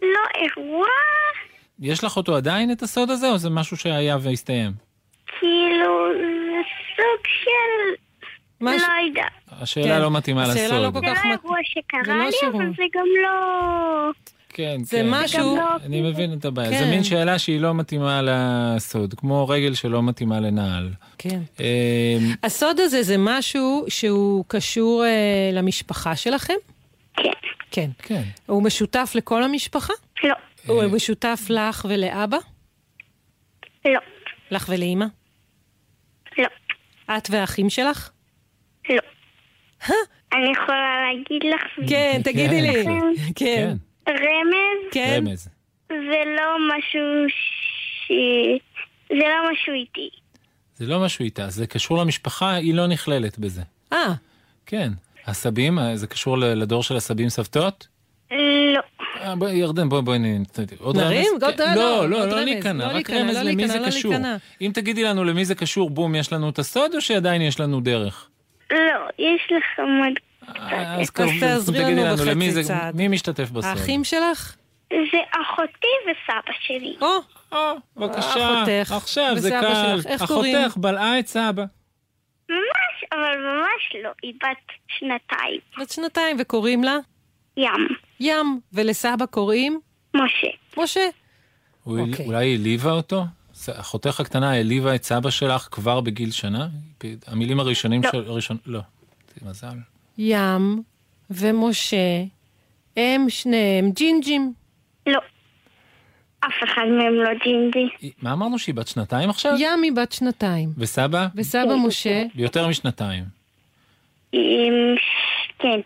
לא 0.01 0.19
אירוע, 0.35 0.87
יש 1.79 2.03
לך 2.03 2.17
אותו 2.17 2.35
עדיין, 2.35 2.71
את 2.71 2.81
הסוד 2.83 3.09
הזה, 3.09 3.29
או 3.29 3.37
זה 3.37 3.49
משהו 3.49 3.77
שהיה 3.77 4.17
והסתיים? 4.21 4.71
כאילו, 5.39 6.07
זה 6.13 6.61
סוג 6.95 7.25
של... 7.27 8.01
משהו- 8.61 8.87
לא 8.87 9.07
יודעת. 9.07 9.31
השאלה 9.61 9.95
כן. 9.95 10.01
לא 10.01 10.11
מתאימה 10.11 10.43
השאלה 10.43 10.65
לסוד. 10.65 10.81
לא 10.83 10.91
כל 10.91 11.07
זה 11.07 11.15
כך 11.15 11.25
לא 11.25 11.31
מת- 11.33 11.39
אירוע 11.43 11.57
זה 11.57 11.63
שקרה 11.69 12.17
לא 12.17 12.23
לי. 12.25 12.57
אבל 12.57 12.65
זה 12.77 12.83
גם 12.93 13.05
לא... 13.23 14.11
כן, 14.55 14.83
זה 14.83 14.97
כן. 14.97 15.07
משהו... 15.09 15.55
לא- 15.55 15.75
אני 15.85 16.01
מבין 16.01 16.33
את 16.33 16.45
הבעיה. 16.45 16.69
כן. 16.71 16.77
זה 16.77 16.85
מין 16.85 17.03
שאלה 17.03 17.39
שהיא 17.39 17.59
לא 17.59 17.73
מתאימה 17.73 18.21
לסוד, 18.23 19.13
כמו 19.13 19.47
רגל 19.47 19.73
שלא 19.73 20.03
מתאימה 20.03 20.39
לנעל. 20.39 20.89
כן. 21.17 21.39
אה, 21.59 22.17
הסוד 22.43 22.79
הזה 22.79 23.03
זה 23.03 23.15
משהו 23.17 23.85
שהוא 23.87 24.45
קשור 24.47 25.05
אה, 25.05 25.49
למשפחה 25.53 26.15
שלכם? 26.15 26.53
כן. 27.17 27.29
כן. 27.71 27.89
כן. 27.97 28.21
הוא 28.45 28.63
משותף 28.63 29.11
לכל 29.15 29.43
המשפחה? 29.43 29.93
לא. 30.23 30.35
הוא 30.67 30.83
משותף 30.83 31.39
לך 31.49 31.85
ולאבא? 31.89 32.37
לא. 33.85 33.99
לך 34.51 34.65
ולאימא? 34.69 35.05
לא. 36.37 36.47
את 37.17 37.27
והאחים 37.31 37.69
שלך? 37.69 38.09
לא. 38.89 38.99
אני 40.33 40.51
יכולה 40.51 40.95
להגיד 41.07 41.41
לך 41.53 41.89
כן, 41.89 42.21
תגידי 42.23 42.61
לי. 42.61 42.85
כן. 43.35 43.75
רמז, 44.09 44.91
כן. 44.91 45.15
רמז. 45.27 45.49
זה 45.89 46.21
לא 46.37 46.57
משהו 46.77 47.01
ש... 47.29 48.11
זה 49.09 49.15
לא 49.27 49.51
משהו 49.51 49.73
איתי. 49.73 50.09
זה 50.75 50.85
לא 50.85 50.99
משהו 50.99 51.25
איתה, 51.25 51.49
זה 51.49 51.67
קשור 51.67 51.97
למשפחה, 51.97 52.53
היא 52.53 52.73
לא 52.73 52.87
נכללת 52.87 53.39
בזה. 53.39 53.61
אה, 53.93 54.13
כן. 54.65 54.89
הסבים, 55.27 55.79
זה 55.95 56.07
קשור 56.07 56.37
לדור 56.37 56.83
של 56.83 56.95
הסבים 56.95 57.29
סבתות? 57.29 57.87
לא. 58.31 58.81
אה, 59.21 59.35
בואי, 59.35 59.53
ירדן, 59.55 59.89
בואי, 59.89 60.01
בואי, 60.01 60.17
עוד 60.79 60.97
נרים? 60.97 61.25
רמז? 61.33 61.43
עוד- 61.43 61.55
כן. 61.57 61.75
לא, 61.75 62.09
לא, 62.09 62.09
לא, 62.09 62.19
לא 62.19 62.35
רמז. 62.35 62.43
להיכנע, 62.45 62.87
לא 62.93 62.97
רק 62.97 63.09
רמז 63.09 63.35
לא 63.35 63.41
למי 63.41 63.67
זה 63.67 63.79
לא 63.79 63.87
קשור. 63.87 64.13
אם 64.61 64.71
תגידי 64.73 65.03
לנו 65.03 65.23
למי 65.23 65.45
זה 65.45 65.55
קשור, 65.55 65.89
בום, 65.89 66.15
יש 66.15 66.33
לנו 66.33 66.49
את 66.49 66.59
הסוד, 66.59 66.95
או 66.95 67.01
שעדיין 67.01 67.41
יש 67.41 67.59
לנו 67.59 67.81
דרך? 67.81 68.29
לא, 68.71 68.77
יש 69.19 69.41
לכם 69.45 69.81
עוד 70.05 70.13
אז. 70.47 71.09
קרוב, 71.09 71.31
תעזרי 71.39 71.83
תגידי 71.83 72.03
לנו 72.03 72.25
למי 72.25 72.45
בחצי 72.47 72.51
זה, 72.51 72.63
צעד. 72.63 72.95
מי 72.95 73.07
משתתף 73.07 73.49
בסוד? 73.51 73.65
האחים 73.65 74.03
שלך? 74.03 74.55
זה 74.89 75.17
אחותי 75.31 75.87
וסבא 76.05 76.53
שלי. 76.67 76.95
או, 77.01 77.07
או, 77.51 77.75
בבקשה, 77.97 78.63
אחותך 78.63 78.91
עכשיו 78.91 79.33
זה 79.37 79.49
קל. 79.49 79.99
אחותך 80.15 80.77
בלעה 80.77 81.19
את 81.19 81.27
סבא. 81.27 81.63
ממש, 82.49 83.03
אבל 83.11 83.37
ממש 83.37 84.03
לא. 84.03 84.09
היא 84.23 84.33
בת 84.43 84.71
שנתיים. 84.99 85.59
בת 85.79 85.89
שנתיים, 85.89 86.37
וקוראים 86.39 86.83
לה? 86.83 86.95
ים. 87.57 87.87
ים. 88.19 88.59
ולסבא 88.73 89.25
קוראים? 89.25 89.79
משה. 90.13 90.47
משה. 90.77 91.07
הוא- 91.83 91.99
אוקיי. 91.99 92.25
אולי 92.25 92.45
היא 92.45 92.51
העליבה 92.57 92.91
אותו? 92.91 93.23
אחותך 93.79 94.19
הקטנה 94.19 94.51
העליבה 94.51 94.95
את 94.95 95.03
סבא 95.03 95.29
שלך 95.29 95.67
כבר 95.71 96.01
בגיל 96.01 96.31
שנה? 96.31 96.67
המילים 97.27 97.59
הראשונים 97.59 98.01
לא. 98.03 98.11
של... 98.11 98.23
הראשון... 98.27 98.57
לא. 98.65 98.79
מזל. 99.41 99.67
ים 100.17 100.81
ומשה 101.29 102.23
הם 102.97 103.29
שניהם 103.29 103.91
ג'ינג'ים. 103.91 104.53
לא. 105.07 105.19
אף 106.39 106.63
אחד 106.63 106.81
מהם 106.97 107.13
לא 107.13 107.29
ג'ינג'י. 107.43 108.11
מה 108.21 108.33
אמרנו 108.33 108.59
שהיא 108.59 108.75
בת 108.75 108.87
שנתיים 108.87 109.29
עכשיו? 109.29 109.53
ים 109.59 109.81
היא 109.83 109.91
בת 109.91 110.11
שנתיים. 110.11 110.69
וסבא? 110.77 111.27
וסבא 111.35 111.75
משה, 111.75 112.23
יותר 112.35 112.67
משנתיים. 112.67 113.23
עם... 114.31 114.95
כן, 115.59 115.79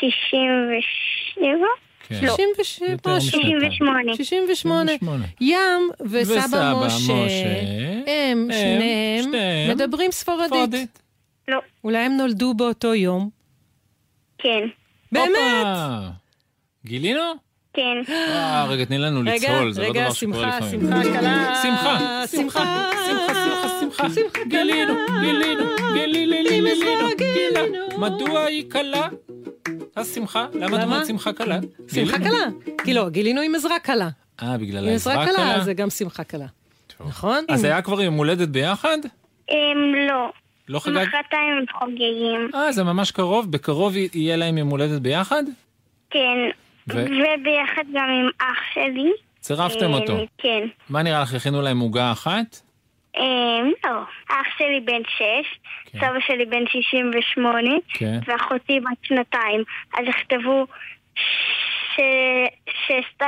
67? 0.00 1.66
כן. 2.08 2.20
לא. 2.22 2.36
67 2.36 3.16
משהו. 3.16 3.38
משנתיים. 3.40 4.10
68. 4.14 4.16
68. 4.16 4.92
68. 4.92 5.26
ים 5.40 5.90
וסבא 6.00 6.34
וסבא 6.38 6.74
משה, 6.86 6.96
משה, 6.96 7.60
הם 8.06 8.48
שניהם 8.52 9.22
שניהם 9.22 9.70
מדברים 9.76 10.10
ספרדית. 10.10 10.50
פרדית. 10.50 11.02
לא. 11.48 11.58
אולי 11.84 11.98
הם 11.98 12.16
נולדו 12.16 12.54
באותו 12.54 12.94
יום? 12.94 13.35
כן. 14.38 14.68
באמת? 15.12 15.66
גילינו? 16.86 17.20
כן. 17.72 18.02
אה, 18.08 18.66
רגע, 18.68 18.84
תני 18.84 18.98
לנו 18.98 19.20
רגע, 19.20 19.34
לצלול, 19.34 19.72
זה 19.72 19.82
לא 19.82 19.86
רגע, 19.86 20.02
דבר 20.02 20.12
שקורה 20.12 20.52
שמחה, 20.52 20.66
לפעמים. 20.66 20.80
שמחה 20.80 21.20
קלה. 21.20 21.54
שמחה, 21.62 22.22
שמחה, 22.26 22.90
שמחה, 23.08 23.34
שמחה, 23.80 24.10
שמחה, 24.10 24.40
גילינו, 24.48 24.94
גילינו, 25.20 25.64
גילינו, 25.94 26.48
גילינו, 26.48 27.08
גילינו. 27.18 27.98
מדוע 27.98 28.44
היא 28.44 28.64
קלה? 28.70 29.08
השמחה? 29.96 30.46
למה 30.54 30.78
את? 30.78 30.82
אומרת 30.82 31.06
שמחה 31.06 31.32
קלה? 31.32 31.58
שמחה. 31.94 32.18
קלה. 32.18 32.46
כי 32.84 32.94
לא, 32.94 33.08
גילינו 33.08 33.40
עם 33.40 33.54
עזרה 33.54 33.78
קלה. 33.78 34.08
אה, 34.42 34.58
בגלל 34.58 34.88
עם 34.88 34.94
עזרה 34.94 35.14
העזרה 35.14 35.34
קלה 35.34 35.52
קלה? 35.54 35.64
זה 35.64 35.74
גם 35.74 35.90
שמחה 35.90 36.24
קלה. 36.24 36.46
נכון? 37.06 37.44
אז 37.48 37.64
היה 37.64 37.82
כבר 37.82 38.02
יום 38.02 38.14
הולדת 38.14 38.48
ביחד? 38.48 38.98
הם 39.48 39.94
לא. 40.08 40.30
לא 40.68 40.78
חגג? 40.78 41.06
מחרתיים 41.08 41.64
חוגגים. 41.78 42.50
אה, 42.54 42.72
זה 42.72 42.84
ממש 42.84 43.10
קרוב? 43.10 43.52
בקרוב 43.52 43.92
יהיה 44.14 44.36
להם 44.36 44.58
יום 44.58 44.68
הולדת 44.68 45.00
ביחד? 45.00 45.42
כן. 46.10 46.38
ו- 46.88 47.04
וביחד 47.04 47.84
גם 47.94 48.08
עם 48.10 48.28
אח 48.38 48.58
שלי. 48.74 49.12
צירפתם 49.40 49.92
אה, 49.92 49.98
אותו. 49.98 50.16
כן. 50.38 50.66
מה 50.90 51.02
נראה 51.02 51.22
לך, 51.22 51.34
הכינו 51.34 51.62
להם 51.62 51.78
עוגה 51.78 52.12
אחת? 52.12 52.60
אה, 53.16 53.22
לא. 53.84 54.02
אח 54.30 54.46
שלי 54.58 54.80
בן 54.80 55.02
שש, 55.08 55.58
כן. 55.92 55.98
סבא 55.98 56.20
שלי 56.26 56.44
בן 56.44 56.66
68, 56.68 57.70
כן. 57.88 58.18
ואחותי 58.26 58.80
בת 58.80 59.04
שנתיים. 59.04 59.62
אז 59.98 60.04
יכתבו 60.08 60.66
ששת 61.94 63.22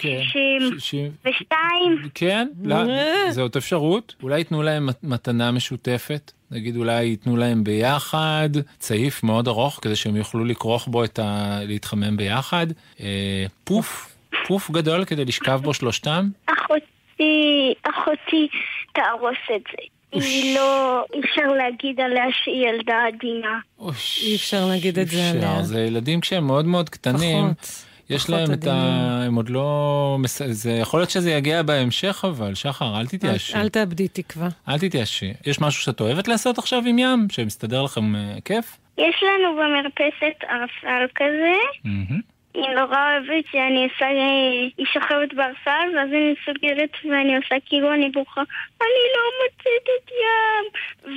אלפים 0.00 0.30
שמונה 0.32 0.70
מאות 0.70 0.78
כן. 0.78 0.78
שישים 0.78 0.80
שישים- 0.80 1.12
ושתיים. 1.26 2.08
כן, 2.14 2.48
לא, 2.64 2.74
אה. 2.74 3.32
זאת 3.32 3.56
אפשרות. 3.56 4.14
אולי 4.22 4.38
ייתנו 4.38 4.62
להם 4.62 4.86
מת- 4.86 5.04
מתנה 5.04 5.50
משותפת. 5.50 6.32
נגיד 6.50 6.76
אולי 6.76 7.04
ייתנו 7.04 7.36
להם 7.36 7.64
ביחד 7.64 8.48
צעיף 8.78 9.22
מאוד 9.22 9.48
ארוך 9.48 9.78
כדי 9.82 9.96
שהם 9.96 10.16
יוכלו 10.16 10.44
לכרוך 10.44 10.88
בו 10.88 11.04
את 11.04 11.18
ה... 11.18 11.58
להתחמם 11.64 12.16
ביחד. 12.16 12.66
אה, 13.00 13.44
פוף, 13.64 14.16
פוף 14.46 14.70
גדול 14.70 15.04
כדי 15.04 15.24
לשכב 15.24 15.60
בו 15.62 15.74
שלושתם. 15.74 16.28
אחותי, 16.46 17.74
אחותי 17.82 18.48
תהרוס 18.94 19.36
את 19.56 19.62
זה. 19.70 19.82
היא 20.12 20.54
לא, 20.58 21.04
אי 21.14 21.20
אפשר 21.20 21.46
להגיד 21.58 22.00
עליה 22.00 22.24
שהיא 22.44 22.66
ילדה 22.68 22.94
עדינה. 23.08 23.58
אוש, 23.78 24.22
אי 24.24 24.36
אפשר 24.36 24.66
להגיד 24.66 24.98
את 24.98 25.08
זה. 25.08 25.30
עליה. 25.30 25.62
זה 25.62 25.80
ילדים 25.80 26.20
כשהם 26.20 26.46
מאוד 26.46 26.64
מאוד 26.66 26.88
קטנים. 26.88 27.44
פחות. 27.54 27.91
יש 28.14 28.30
להם 28.30 28.52
את 28.52 28.66
ה... 28.66 28.72
הם 29.26 29.34
עוד 29.34 29.48
לא... 29.48 30.18
זה 30.50 30.70
יכול 30.72 31.00
להיות 31.00 31.10
שזה 31.10 31.30
יגיע 31.30 31.62
בהמשך 31.62 32.24
אבל, 32.28 32.54
שחר, 32.54 33.00
אל 33.00 33.06
תתייאשי. 33.06 33.54
אל- 33.54 33.60
אל 33.60 33.68
תאבדי 33.68 34.08
תקווה. 34.08 34.48
אל 34.68 34.78
תתייאשי. 34.78 35.32
יש 35.46 35.60
משהו 35.60 35.82
שאת 35.82 36.00
אוהבת 36.00 36.28
לעשות 36.28 36.58
עכשיו 36.58 36.82
עם 36.86 36.98
ים? 36.98 37.26
שמסתדר 37.32 37.82
לכם 37.82 38.16
אה, 38.16 38.34
כיף? 38.44 38.78
יש 38.98 39.22
לנו 39.22 39.54
במרפסת 39.56 40.44
ערפל 40.48 41.06
כזה, 41.14 41.52
מהמם. 41.84 42.20
היא 42.54 42.68
נורא 42.68 42.96
אוהבת 42.96 43.44
שאני 43.52 43.88
עושה, 43.92 44.06
היא 44.76 44.86
שוכבת 44.92 45.34
בערפל, 45.34 45.96
ואז 45.96 46.08
אני 46.08 46.34
סוגרת 46.44 46.90
ואני 47.04 47.36
עושה 47.36 47.54
כאילו 47.66 47.92
אני 47.92 48.10
בוכה, 48.10 48.40
אני 48.80 49.04
לא 49.14 49.22
מוצאת 49.42 49.88
את 49.96 50.10
ים! 50.10 50.64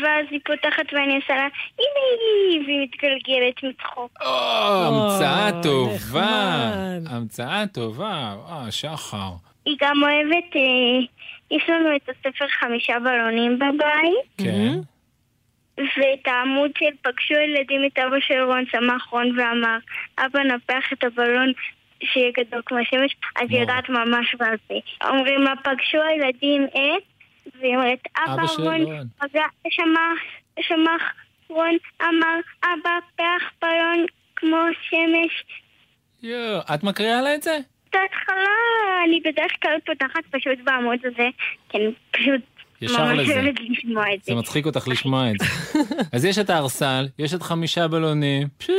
ואז 0.04 0.26
היא 0.32 0.40
פותחת 0.46 0.94
ואני 0.94 1.16
עושה 1.16 1.36
לה, 1.36 1.48
הנה 1.80 2.04
היא! 2.20 2.62
והיא 2.66 2.88
מתגלגלת 2.88 3.64
מצחוק. 3.64 4.12
או, 4.22 4.28
המצאה 4.86 5.50
אוי, 5.50 5.64
טובה. 5.64 6.74
המצאה 7.10 7.68
טובה. 7.74 8.36
אה, 8.50 8.72
שחר. 8.72 9.32
היא 9.66 9.78
גם 9.82 10.04
אוהבת, 10.04 10.56
אה, 10.56 11.06
יש 11.52 11.70
לנו 11.70 11.96
את 11.96 12.10
הספר 12.10 12.46
חמישה 12.60 13.00
בלונים 13.00 13.60
בבית, 13.60 14.38
כן. 14.38 14.95
ואת 15.78 16.28
העמוד 16.28 16.72
של 16.78 16.96
פגשו 17.02 17.34
ילדים 17.34 17.86
את 17.86 18.00
אבא 18.00 18.20
של 18.20 18.40
רון 18.40 18.66
צמח 18.72 19.08
רון 19.12 19.40
ואמר, 19.40 19.78
אבא 20.18 20.40
נפח 20.40 20.94
את 20.94 21.04
הבלון 21.04 21.54
שיהיה 22.04 22.32
גדול 22.38 22.62
כמו 22.66 22.78
השמש, 22.78 23.16
אז 23.36 23.48
היא. 23.50 23.60
יודעת 23.60 23.90
ממש 23.90 24.36
בעל 24.36 24.58
פה. 24.68 25.08
אומרים 25.10 25.42
לה, 25.42 25.54
פגשו 25.56 26.02
הילדים 26.02 26.66
את, 26.66 27.04
והיא 27.60 27.76
אומרת, 27.76 28.00
אבא 28.18 28.44
רון 28.58 28.82
רון." 28.82 29.08
פגע, 29.20 29.44
שמח, 29.70 30.20
שמח 30.62 31.14
רון 31.50 31.78
אמר, 32.02 32.40
אבא 32.64 33.00
פח 33.16 33.52
בלון 33.62 34.06
כמו 34.36 34.58
שמש. 34.90 35.44
יואו, 36.24 36.60
את 36.74 36.84
מקריאה 36.84 37.22
לה 37.22 37.36
את 37.36 37.42
זה? 37.42 37.58
את 37.90 37.96
ההתחלה, 37.96 38.56
אני 39.06 39.20
בדרך 39.20 39.52
כלל 39.62 39.78
פותחת 39.86 40.26
פשוט 40.32 40.60
בעמוד 40.64 41.00
הזה, 41.04 41.30
כי 41.70 41.78
אני 41.78 41.92
פשוט 42.12 42.42
ישר 42.82 43.06
ממש 43.06 43.20
לזה. 43.20 43.34
אוהבת 43.42 43.60
לשמוע 43.70 44.14
את 44.14 44.24
זה. 44.24 44.32
זה 44.34 44.40
מצחיק 44.40 44.66
אותך 44.66 44.88
לשמוע 44.92 45.32
את 45.32 45.36
זה. 45.40 45.80
אז 46.14 46.26
יש 46.26 46.38
את 46.38 46.50
הארסל, 46.50 47.08
יש 47.20 47.34
את 47.34 47.42
חמישה 47.42 47.88
בלונים. 47.88 48.48
פשי! 48.58 48.72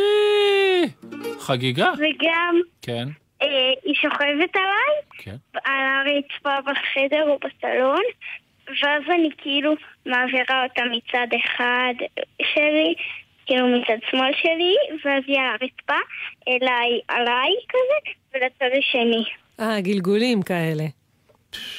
חגיגה. 1.41 1.91
וגם 1.99 2.61
כן, 2.83 3.09
אה, 3.43 3.47
היא 3.85 3.95
שוכבת 3.95 4.57
עליי, 4.57 4.95
כן. 5.19 5.37
על 5.65 5.81
הרצפה 5.87 6.71
בחדר 6.71 7.29
או 7.29 7.39
בסלון, 7.39 8.03
ואז 8.69 9.03
אני 9.15 9.29
כאילו 9.39 9.73
מעבירה 10.07 10.63
אותה 10.65 10.83
מצד 10.93 11.27
אחד 11.45 11.95
שלי, 12.55 12.95
כאילו 13.47 13.69
מצד 13.69 13.97
שמאל 14.11 14.33
שלי, 14.43 14.75
ואז 15.05 15.23
היא 15.27 15.39
על 15.39 15.47
הרצפה, 15.51 15.99
אליי, 16.49 17.01
עליי 17.09 17.51
כזה, 17.69 18.13
ולצד 18.35 18.77
השני. 18.79 19.25
אה, 19.61 19.81
גלגולים 19.81 20.43
כאלה. 20.43 20.85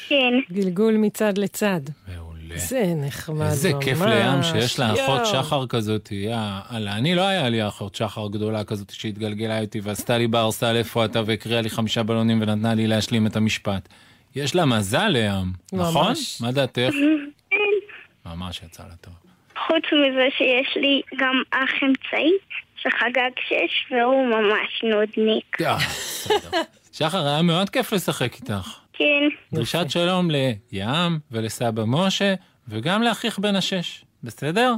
כן. 0.10 0.34
גלגול 0.52 0.98
מצד 0.98 1.38
לצד. 1.38 1.82
מעולה. 2.08 2.58
זה 2.58 2.84
נחמד 2.96 3.36
ממש. 3.36 3.52
איזה 3.52 3.72
כיף 3.82 4.02
לים 4.02 4.44
שיש 4.44 4.80
לה 4.80 4.94
אחות. 4.94 5.26
שחר 5.26 5.68
כזאת, 5.68 6.12
יא 6.12 6.38
אללה. 6.72 6.94
אני 6.94 7.16
לא 7.16 7.22
היה 7.22 7.50
לי 7.50 7.68
אחות 7.68 7.96
שחר 7.96 8.28
גדולה 8.28 8.64
כזאת 8.64 8.90
שהתגלגלה 8.90 9.60
איתי 9.60 9.80
ועשתה 9.84 10.18
לי 10.18 10.28
בארסל 10.28 10.76
איפה 10.76 11.06
אתה 11.06 11.22
והקריאה 11.26 11.62
לי 11.62 11.70
חמישה 11.70 12.04
בלונים 12.04 12.42
ונתנה 12.42 12.74
לי 12.74 12.88
להשלים 12.88 13.28
את 13.28 13.36
המשפט. 13.36 13.90
יש 14.36 14.56
לה 14.56 14.66
מזל 14.66 15.08
לים, 15.08 15.54
נכון? 15.74 16.08
ממש. 16.08 16.42
מה 16.42 16.52
דעתך? 16.52 16.94
כן. 17.52 17.58
ממש 18.26 18.62
יצא 18.66 18.84
לה 18.84 18.96
טוב. 19.02 19.14
חוץ 19.68 19.84
מזה 19.94 20.28
שיש 20.38 20.78
לי 20.78 21.02
גם 21.18 21.42
אח 21.52 21.70
אמצעי 21.84 22.32
שחגג 22.82 23.32
שש 23.48 23.92
והוא 23.92 24.28
ממש 24.28 24.84
נודניק. 24.84 25.58
בסדר. 25.62 26.62
שחר, 26.94 27.28
היה 27.28 27.42
מאוד 27.42 27.70
כיף 27.70 27.94
לשחק 27.94 28.36
איתך. 28.36 28.80
כן, 28.98 29.28
דרישת 29.54 29.86
שלום 29.90 30.32
לים 30.32 31.20
ולסבא 31.32 31.84
משה 31.88 32.34
וגם 32.68 33.04
לאחיך 33.04 33.40
בן 33.40 33.56
השש, 33.56 34.06
בסדר? 34.24 34.74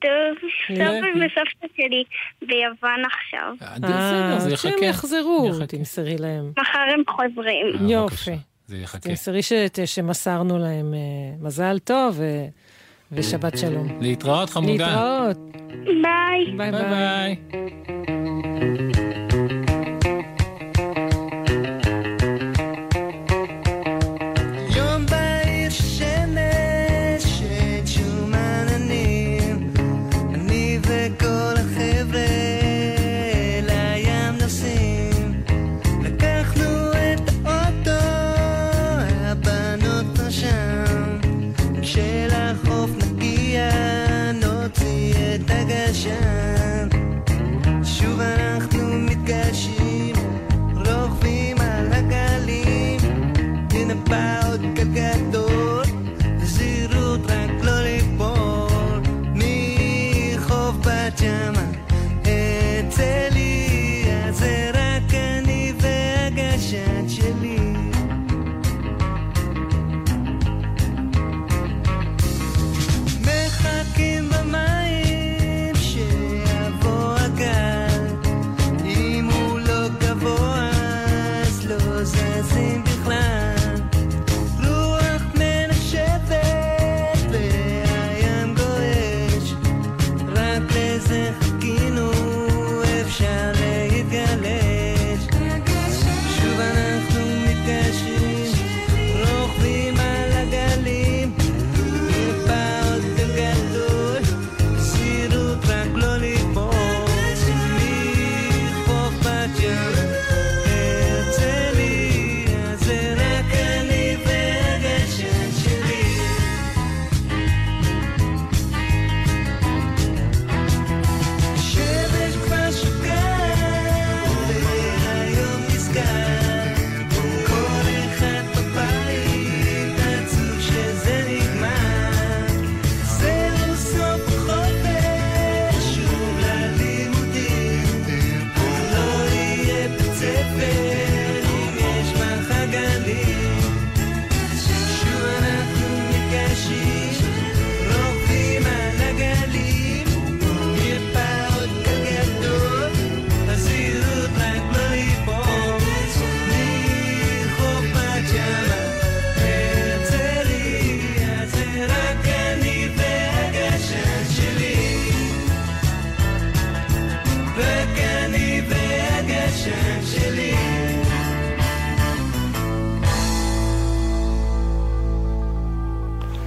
טוב, 0.00 0.50
סבא 0.68 1.06
וסבתא 1.16 1.66
שלי 1.76 2.04
ביוון 2.42 3.02
עכשיו. 3.04 3.54
אה, 3.62 3.74
בסדר, 3.78 4.38
זה 4.38 4.48
אה, 4.48 4.54
יחכה. 4.54 4.84
יחזרו, 4.84 5.48
יחכה. 5.50 5.66
תמסרי 5.66 6.16
להם. 6.18 6.52
מחר 6.58 6.78
הם 6.94 7.02
חוזרים. 7.08 7.66
אה, 7.80 7.92
יופי. 7.92 8.36
זה 8.66 8.76
יחכה. 8.76 9.08
תמסרי 9.08 9.40
שמסרנו 9.84 10.58
להם 10.58 10.94
מזל 11.40 11.78
טוב 11.78 12.20
ושבת 13.12 13.58
שלום. 13.58 13.98
להתראות 14.00 14.50
חמודה. 14.50 14.86
להתראות. 14.86 15.36
ביי 16.02 16.56
ביי. 16.56 16.70
ביי. 16.72 18.19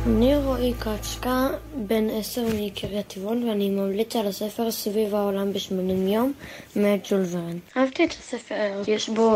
אני 0.06 0.36
רועי 0.36 0.74
קצ'קה, 0.80 1.48
בן 1.76 2.10
עשר 2.10 2.46
מקריית 2.56 3.08
טבעון, 3.08 3.50
ואני 3.50 3.70
ממליץ 3.70 4.16
על 4.16 4.28
הספר 4.28 4.72
סביב 4.72 5.16
העולם 5.16 5.54
בשמונים 5.54 6.08
יום, 6.08 6.34
מאת 6.76 7.08
ג'ול 7.10 7.24
ורן. 7.32 7.58
אהבתי 7.78 8.04
את 8.04 8.12
הספר, 8.12 8.82
יש 8.88 9.10
בו 9.10 9.36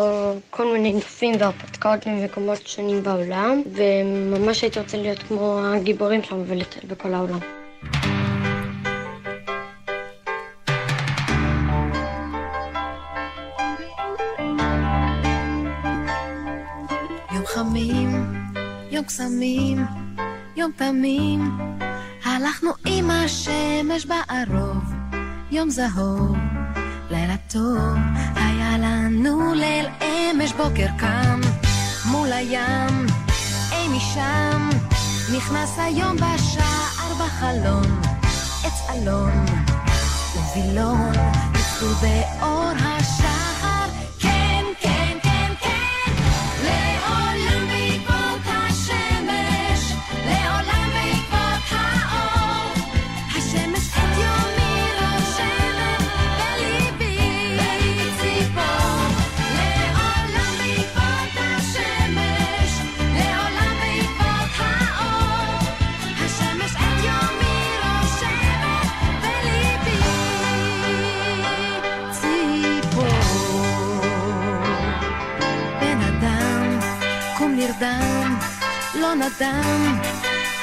כל 0.50 0.74
מיני 0.74 0.94
נופים 0.94 1.36
והרפתקאות 1.40 2.08
ממקומות 2.08 2.68
שונים 2.68 3.04
בעולם, 3.04 3.62
וממש 3.74 4.62
הייתי 4.62 4.80
רוצה 4.80 4.98
להיות 4.98 5.20
כמו 5.20 5.60
הגיבורים 5.60 6.24
שם 6.24 6.44
ולטייל 6.48 6.86
בכל 6.88 7.14
העולם. 7.14 7.40
יום 17.34 17.46
חמים, 17.46 18.10
יום 18.92 19.04
קסמים, 19.04 19.78
יום 20.58 20.72
תמים, 20.76 21.58
הלכנו 22.26 22.70
עם 22.86 23.12
השמש 23.12 24.06
בערוב, 24.06 24.84
יום 25.52 25.70
זהוב, 25.70 26.38
לילה 27.10 27.36
טוב, 27.54 27.98
היה 28.36 28.78
לנו 28.78 29.54
ליל 29.54 29.86
אמש 30.02 30.54
בוקר 30.54 30.88
קם, 31.00 31.42
מול 32.06 32.32
הים, 32.34 33.06
אי 33.72 33.88
משם, 33.88 34.70
נכנס 35.38 35.80
היום 35.80 36.16
בשער 36.16 37.14
בחלון, 37.14 38.02
עץ 38.64 38.90
אלון, 38.90 39.46
ווילון, 40.56 41.12
ניצחו 41.54 41.86
באור 41.86 42.72
השחר, 42.80 43.57
לא 79.20 79.26
נדם, 79.26 80.00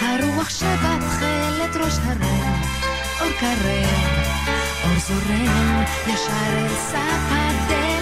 הרוח 0.01 0.51
שבתכלת 0.51 1.77
ראש 1.77 1.95
הרם, 2.05 2.63
אור 3.21 3.33
קרב, 3.41 4.09
אור 4.85 4.99
זורם, 4.99 5.83
ישר 6.07 6.59
אל 6.59 6.69
סף 6.69 7.31
הדלת, 7.31 7.94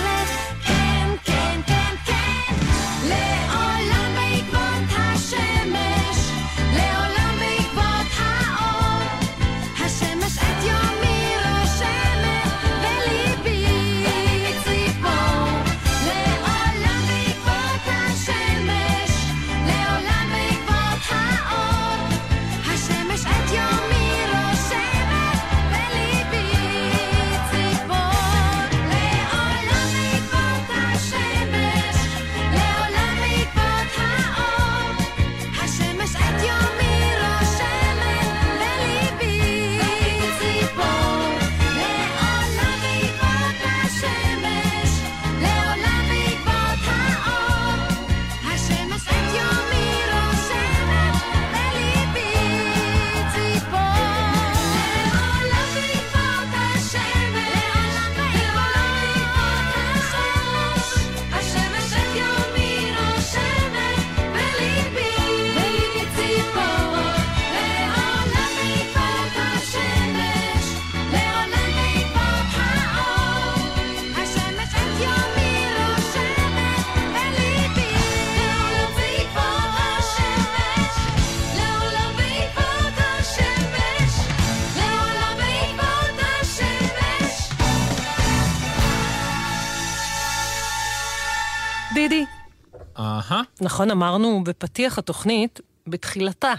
נכון 93.63 93.91
אמרנו 93.91 94.45
בפתיח 94.45 94.99
התוכנית, 94.99 95.61
בתחילתה, 95.87 96.53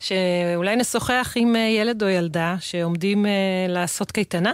שאולי 0.00 0.76
נשוחח 0.76 1.32
עם 1.36 1.56
אה, 1.56 1.60
ילד 1.60 2.02
או 2.02 2.08
ילדה 2.08 2.56
שעומדים 2.60 3.26
אה, 3.26 3.30
לעשות 3.68 4.12
קייטנה 4.12 4.52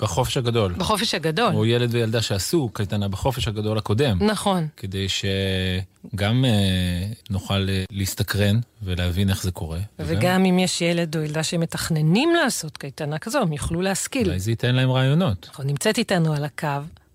בחופש 0.00 0.36
הגדול. 0.36 0.72
בחופש 0.72 1.14
הגדול. 1.14 1.54
או 1.54 1.66
ילד 1.66 1.94
וילדה 1.94 2.22
שעשו 2.22 2.68
קייטנה 2.72 3.08
בחופש 3.08 3.48
הגדול 3.48 3.78
הקודם. 3.78 4.18
נכון. 4.20 4.66
כדי 4.76 5.06
שגם 5.08 6.44
אה, 6.44 7.06
נוכל 7.30 7.66
להסתקרן 7.90 8.60
ולהבין 8.82 9.30
איך 9.30 9.42
זה 9.42 9.50
קורה. 9.50 9.78
וגם 9.98 10.44
אם 10.44 10.58
יש 10.58 10.80
ילד 10.80 11.16
או 11.16 11.22
ילדה 11.22 11.42
שמתכננים 11.42 12.34
לעשות 12.34 12.76
קייטנה 12.76 13.18
כזו, 13.18 13.38
הם 13.38 13.52
יוכלו 13.52 13.82
להשכיל. 13.82 14.26
אולי 14.26 14.40
זה 14.40 14.50
ייתן 14.50 14.74
להם 14.74 14.90
רעיונות. 14.90 15.48
נכון, 15.52 15.66
נמצאת 15.66 15.98
איתנו 15.98 16.34
על 16.34 16.44
הקו 16.44 16.68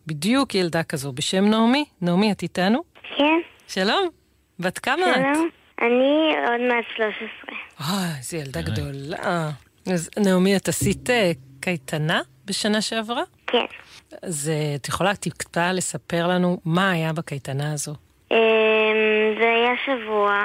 בדיוק 0.07 0.55
ילדה 0.55 0.83
כזו 0.83 1.11
בשם 1.11 1.45
נעמי. 1.45 1.85
נעמי, 2.01 2.31
את 2.31 2.43
איתנו? 2.43 2.79
כן, 3.17 3.23
שלום. 3.69 4.09
בת 4.59 4.79
כמה 4.79 5.11
את? 5.11 5.15
שלום. 5.15 5.49
אני 5.81 6.35
עוד 6.47 6.61
מעט 6.61 6.85
13. 6.95 7.19
אוי, 7.79 8.17
איזה 8.17 8.37
ילדה 8.37 8.61
גדולה. 8.61 9.49
אז 9.93 10.09
נעמי, 10.17 10.57
את 10.57 10.67
עשית 10.67 11.09
אה, 11.09 11.31
קייטנה 11.59 12.21
בשנה 12.45 12.81
שעברה? 12.81 13.23
כן. 13.47 13.65
אז 14.21 14.49
אה, 14.49 14.75
את 14.75 14.87
יכולה 14.87 15.15
טיפה 15.15 15.71
לספר 15.71 16.27
לנו 16.27 16.57
מה 16.65 16.91
היה 16.91 17.13
בקייטנה 17.13 17.73
הזו? 17.73 17.93
אמ, 18.31 18.37
זה 19.39 19.45
היה 19.49 19.71
שבוע. 19.85 20.43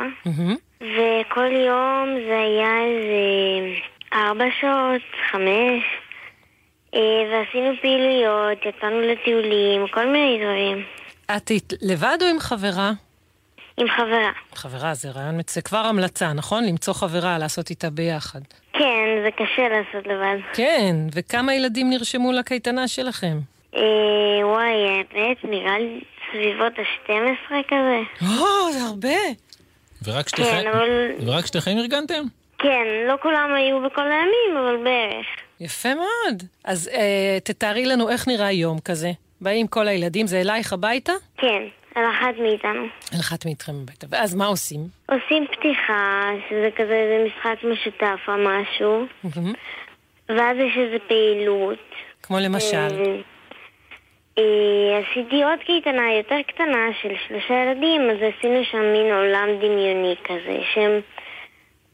וכל 0.81 1.53
יום 1.67 2.09
זה 2.29 2.39
היה 2.39 2.85
איזה 2.85 3.81
ארבע 4.13 4.45
שעות, 4.61 5.03
חמש, 5.31 5.83
אה, 6.95 7.01
ועשינו 7.31 7.75
פעילויות, 7.83 8.59
יצאנו 8.67 9.01
לטיולים, 9.01 9.87
כל 9.91 10.07
מיני 10.07 10.39
דברים. 10.45 10.85
את 11.37 11.49
היית 11.49 11.73
לבד 11.83 12.19
או 12.23 12.27
עם 12.27 12.41
חברה? 12.41 12.93
עם 13.77 13.87
חברה. 13.89 14.31
חברה, 14.55 14.95
זה 14.95 15.11
רעיון 15.11 15.39
מצ... 15.39 15.59
כבר 15.59 15.79
המלצה, 15.79 16.33
נכון? 16.33 16.65
למצוא 16.65 16.95
חברה, 16.95 17.39
לעשות 17.39 17.71
איתה 17.71 17.91
ביחד. 17.91 18.41
כן, 18.73 19.05
זה 19.25 19.31
קשה 19.31 19.69
לעשות 19.69 20.07
לבד. 20.07 20.37
כן, 20.53 20.97
וכמה 21.15 21.55
ילדים 21.55 21.91
נרשמו 21.91 22.33
לקייטנה 22.33 22.89
שלכם? 22.89 23.39
אה, 23.77 23.83
וואי, 24.43 24.89
האמת, 24.89 25.45
נראה 25.45 25.79
לי 25.79 26.01
סביבות 26.31 26.73
ה-12 26.79 27.55
כזה. 27.69 28.01
או, 28.23 28.73
זה 28.73 28.83
הרבה. 28.83 29.19
ורק 30.05 30.29
שתיכם, 30.29 30.51
כן, 30.51 30.69
אבל... 30.69 31.11
ורק 31.27 31.47
שתיכם 31.47 31.71
ארגנתם? 31.79 32.23
כן, 32.59 32.87
לא 33.09 33.15
כולם 33.23 33.55
היו 33.55 33.81
בכל 33.81 34.03
הימים, 34.03 34.65
אבל 34.65 34.77
בערך. 34.85 35.27
יפה 35.61 35.95
מאוד. 35.95 36.43
אז 36.65 36.91
אה, 36.95 37.39
תתארי 37.45 37.87
לנו 37.87 38.11
איך 38.11 38.29
נראה 38.29 38.53
יום 38.53 38.79
כזה. 38.79 39.11
באים 39.41 39.67
כל 39.67 39.89
הילדים, 39.89 40.27
זה 40.27 40.41
אלייך 40.41 40.73
הביתה? 40.73 41.13
כן, 41.37 41.63
על 41.95 42.05
אחת 42.11 42.35
מאיתנו. 42.39 42.83
על 43.13 43.21
אחת 43.21 43.47
מאיתכם 43.47 43.73
הביתה. 43.83 44.07
ואז 44.11 44.35
מה 44.35 44.47
עושים? 44.47 44.81
עושים 45.07 45.47
פתיחה, 45.53 46.31
שזה 46.49 46.69
כזה 46.77 46.95
איזה 46.95 47.27
משחק 47.27 47.65
משותף 47.73 48.21
או 48.29 48.33
משהו. 48.39 49.07
ואז 50.29 50.57
יש 50.57 50.77
איזה 50.77 50.97
פעילות. 51.09 51.79
כמו 52.23 52.37
למשל. 52.41 52.77
אה, 52.77 53.21
אה, 54.39 54.99
עשיתי 54.99 55.43
עוד 55.43 55.59
קייטנה 55.67 56.13
יותר 56.13 56.37
קטנה 56.47 56.89
של 57.03 57.13
שלושה 57.29 57.55
ילדים, 57.55 58.11
אז 58.11 58.17
עשינו 58.17 58.65
שם 58.65 58.93
מין 58.93 59.13
עולם 59.13 59.49
דמיוני 59.59 60.15
כזה, 60.25 60.59
שהם... 60.75 61.01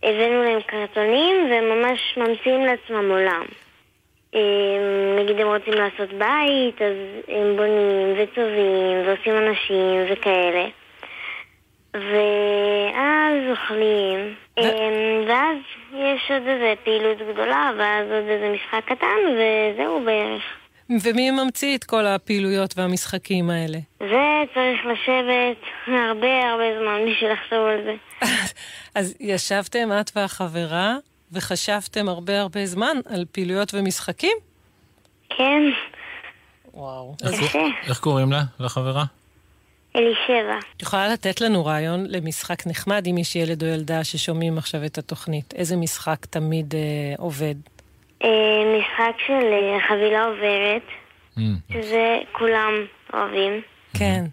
הבאנו 0.02 0.42
להם 0.42 0.60
קרטונים 0.66 1.50
והם 1.50 1.64
ממש 1.64 2.00
ממציאים 2.16 2.60
לעצמם 2.60 3.10
עולם. 3.10 3.44
נגיד 5.18 5.40
הם 5.40 5.46
רוצים 5.46 5.74
לעשות 5.74 6.12
בית, 6.12 6.82
אז 6.82 6.96
הם 7.28 7.56
בונים 7.56 8.14
וצובעים 8.16 9.06
ועושים 9.06 9.36
אנשים 9.36 10.04
וכאלה. 10.12 10.66
ואז 11.94 13.36
אוכלים, 13.50 14.34
ואז 15.28 15.56
יש 15.92 16.30
עוד 16.30 16.42
איזה 16.46 16.74
פעילות 16.84 17.18
גדולה, 17.32 17.70
ואז 17.78 18.06
עוד 18.10 18.28
איזה 18.28 18.54
משחק 18.54 18.84
קטן, 18.84 19.18
וזהו 19.34 20.00
בערך. 20.04 20.42
ומי 21.04 21.30
ממציא 21.30 21.76
את 21.76 21.84
כל 21.84 22.06
הפעילויות 22.06 22.74
והמשחקים 22.78 23.50
האלה? 23.50 23.78
וצריך 23.96 24.86
לשבת 24.86 25.56
הרבה 25.86 26.50
הרבה 26.50 26.64
זמן 26.80 27.00
בשביל 27.10 27.32
לחשוב 27.32 27.66
על 27.66 27.80
זה. 27.84 27.94
אז 28.98 29.16
ישבתם, 29.20 29.88
את 30.00 30.10
והחברה, 30.16 30.96
וחשבתם 31.32 32.08
הרבה 32.08 32.40
הרבה 32.40 32.66
זמן 32.66 32.96
על 33.08 33.24
פעילויות 33.32 33.74
ומשחקים? 33.74 34.36
כן, 35.36 35.62
וואו. 36.74 37.14
איך- 37.24 37.40
קשה. 37.40 37.58
איך 37.88 37.98
קוראים 38.00 38.32
לה, 38.32 38.42
לחברה? 38.60 39.04
אלישבע. 39.96 40.58
את 40.76 40.82
יכולה 40.82 41.08
לתת 41.08 41.40
לנו 41.40 41.64
רעיון 41.64 42.06
למשחק 42.08 42.66
נחמד, 42.66 43.06
אם 43.10 43.18
יש 43.18 43.36
ילד 43.36 43.62
או 43.62 43.68
ילדה 43.68 44.04
ששומעים 44.04 44.58
עכשיו 44.58 44.84
את 44.84 44.98
התוכנית? 44.98 45.54
איזה 45.54 45.76
משחק 45.76 46.26
תמיד 46.26 46.74
אה, 46.74 46.80
עובד? 47.18 47.54
אה, 48.24 48.28
משחק 48.78 49.16
של 49.26 49.32
אה, 49.52 49.78
חבילה 49.88 50.24
עוברת, 50.24 50.82
Mm, 51.36 51.40
שזה 51.72 52.16
כולם 52.32 52.72
אוהבים. 53.14 53.60
כן. 53.98 54.24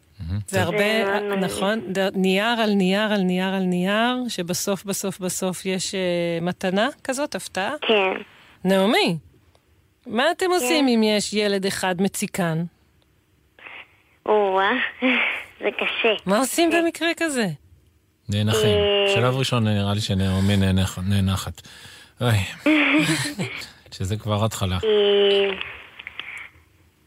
זה 0.48 0.62
הרבה, 0.64 0.78
מאוד 1.06 1.24
מעניין. 1.24 1.40
נכון? 1.44 1.80
נייר 2.16 2.46
על 2.62 2.74
נייר 2.74 3.14
על 3.14 3.22
נייר 3.22 3.54
על 3.54 3.64
נייר, 3.64 4.18
שבסוף 4.30 4.84
בסוף 4.84 5.20
בסוף 5.20 5.66
יש 5.66 5.96
אה, 5.96 6.00
מתנה 6.42 6.88
כזאת, 7.04 7.36
הפתעה? 7.36 7.74
כן. 7.88 8.22
נעמי, 8.64 9.18
מה 10.08 10.32
אתם 10.32 10.46
עושים 10.52 10.88
אם 10.88 11.02
יש 11.04 11.34
ילד 11.34 11.66
אחד 11.66 12.02
מציקן? 12.02 12.64
או-אה, 14.26 14.72
זה 15.62 15.70
קשה. 15.78 16.14
מה 16.26 16.40
עושים 16.40 16.70
במקרה 16.72 17.08
כזה? 17.18 17.48
נאנחים. 18.30 18.78
אה. 18.78 19.14
שלב 19.16 19.36
ראשון 19.36 19.68
נראה 19.68 19.94
לי 19.94 20.02
שנעמי 20.02 20.56
נאנח- 20.58 21.00
נאנחת. 21.10 21.62
אוי. 22.22 22.38
שזה 23.92 24.18
כבר 24.18 24.46
התחלה. 24.46 24.78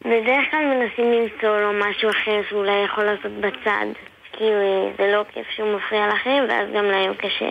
אה, 0.07 0.11
בדרך 0.11 0.51
כלל 0.51 0.65
מנסים 0.65 1.13
למצוא 1.13 1.61
לו 1.61 1.73
משהו 1.73 2.11
אחר 2.11 2.41
שאולי 2.51 2.85
יכול 2.85 3.05
לעשות 3.05 3.33
בצד. 3.33 3.87
כי 4.33 4.45
אה, 4.45 4.91
זה 4.99 5.13
לא 5.13 5.25
כיף 5.35 5.47
שהוא 5.57 5.77
מפריע 5.77 6.09
לכם, 6.09 6.45
ואז 6.49 6.69
גם 6.77 6.85
להם 6.85 7.15
קשה. 7.15 7.51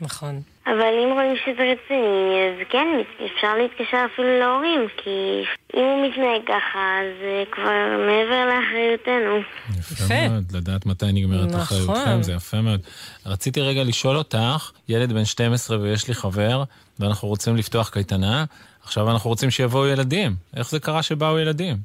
נכון. 0.00 0.40
אבל 0.66 0.94
אם 1.04 1.12
רואים 1.12 1.36
שזה 1.44 1.72
רציני, 1.72 2.48
אז 2.48 2.66
כן, 2.70 2.86
אפשר 3.26 3.54
להתקשר 3.54 4.06
אפילו 4.12 4.38
להורים, 4.38 4.88
כי 4.96 5.44
אם 5.74 5.84
הוא 5.84 6.06
מתנהג 6.08 6.42
ככה, 6.46 6.98
אז 7.00 7.06
זה 7.20 7.44
כבר 7.50 7.86
מעבר 8.06 8.46
לאחריותנו. 8.50 9.36
יפה 9.78 10.28
מאוד, 10.28 10.44
לדעת 10.52 10.86
מתי 10.86 11.06
נגמרת 11.12 11.48
נכון. 11.48 11.60
אחריותכם, 11.60 12.22
זה 12.22 12.32
יפה 12.32 12.60
מאוד. 12.60 12.80
רציתי 13.26 13.60
רגע 13.60 13.84
לשאול 13.84 14.16
אותך, 14.16 14.70
ילד 14.88 15.12
בן 15.12 15.24
12 15.24 15.80
ויש 15.80 16.08
לי 16.08 16.14
חבר, 16.14 16.64
ואנחנו 17.00 17.28
רוצים 17.28 17.56
לפתוח 17.56 17.88
קייטנה, 17.88 18.44
עכשיו 18.88 19.10
אנחנו 19.10 19.30
רוצים 19.30 19.50
שיבואו 19.50 19.86
ילדים. 19.86 20.32
איך 20.56 20.70
זה 20.70 20.80
קרה 20.80 21.02
שבאו 21.02 21.38
ילדים? 21.38 21.76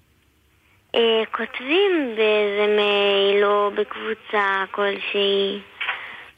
אה, 0.95 1.23
כותבים 1.31 2.15
באיזה 2.15 2.75
מייל 2.75 3.45
או 3.45 3.71
בקבוצה 3.71 4.63
כלשהי. 4.71 5.59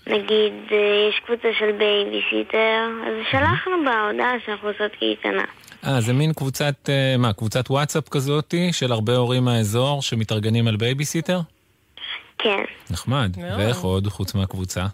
נגיד, 0.07 0.53
אה, 0.71 1.09
יש 1.09 1.19
קבוצה 1.25 1.47
של 1.59 1.71
בייביסיטר, 1.71 2.87
אז 3.07 3.13
שלחנו 3.31 3.71
בהודעה 3.85 4.31
שאנחנו 4.45 4.67
עושות 4.67 4.91
קייטנה. 4.99 5.43
אה, 5.85 6.01
זה 6.01 6.13
מין 6.13 6.33
קבוצת, 6.33 6.89
אה, 6.89 7.15
מה, 7.17 7.33
קבוצת 7.33 7.69
וואטסאפ 7.69 8.09
כזאתי, 8.09 8.73
של 8.73 8.91
הרבה 8.91 9.15
הורים 9.15 9.43
מהאזור 9.45 10.01
שמתארגנים 10.01 10.67
על 10.67 10.75
בייביסיטר? 10.75 11.39
כן. 12.37 12.63
נחמד. 12.91 13.31
ואיך 13.57 13.77
עוד, 13.77 14.07
חוץ 14.07 14.35
מהקבוצה? 14.35 14.85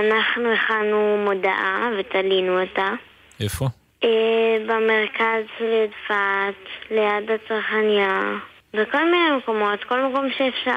אנחנו 0.00 0.52
הכנו 0.52 1.24
מודעה 1.24 1.90
ותלינו 1.98 2.60
אותה. 2.62 2.88
איפה? 3.40 3.66
אה, 4.04 4.56
במרכז 4.66 5.44
של 5.58 5.64
יודפת, 5.64 6.68
ליד 6.90 7.30
הצרכניה, 7.30 8.32
בכל 8.74 9.04
מיני 9.04 9.36
מקומות, 9.38 9.84
כל 9.84 10.06
מקום 10.06 10.28
שאפשר. 10.30 10.70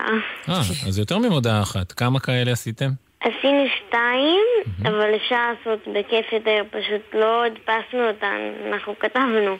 אה, 0.49 0.59
אז 0.87 0.99
יותר 0.99 1.17
ממודעה 1.17 1.61
אחת. 1.61 1.91
כמה 1.91 2.19
כאלה 2.19 2.51
עשיתם? 2.51 2.89
עשינו 3.21 3.63
שתיים, 3.77 4.45
אבל 4.81 5.15
אפשר 5.15 5.51
לעשות 5.51 5.79
בכיף 5.87 6.33
יותר, 6.33 6.61
פשוט 6.69 7.01
לא 7.13 7.43
הדפסנו 7.43 8.07
אותן, 8.07 8.37
אנחנו 8.67 8.99
כתבנו. 8.99 9.57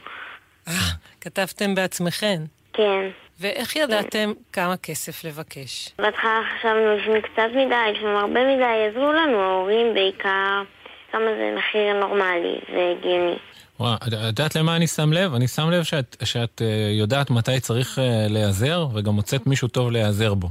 כתבתם 1.21 1.75
בעצמכם. 1.75 2.37
כן. 2.73 3.09
ואיך 3.39 3.75
ידעתם 3.75 4.31
כמה 4.53 4.77
כסף 4.77 5.23
לבקש? 5.23 5.89
בהתחלה 5.99 6.41
חשבנו 6.59 6.97
לפעמים 6.97 7.21
קצת 7.21 7.49
מדי, 7.51 7.91
לפעמים 7.97 8.15
הרבה 8.15 8.55
מדי, 8.55 8.89
עזרו 8.89 9.11
לנו 9.11 9.39
ההורים 9.41 9.93
בעיקר, 9.93 10.63
כמה 11.11 11.25
זה 11.37 11.55
מחיר 11.57 11.99
נורמלי 11.99 12.59
והגיוני. 12.73 13.37
וואו, 13.79 13.95
את 13.95 14.13
יודעת 14.27 14.55
למה 14.55 14.75
אני 14.75 14.87
שם 14.87 15.13
לב? 15.13 15.33
אני 15.33 15.47
שם 15.47 15.69
לב 15.69 15.83
שאת, 15.83 16.15
שאת 16.23 16.61
אה, 16.61 16.89
יודעת 16.91 17.29
מתי 17.29 17.59
צריך 17.59 17.99
אה, 17.99 18.25
להיעזר, 18.29 18.87
וגם 18.93 19.13
מוצאת 19.13 19.47
מישהו 19.47 19.67
טוב 19.67 19.91
להיעזר 19.91 20.33
בו. 20.33 20.47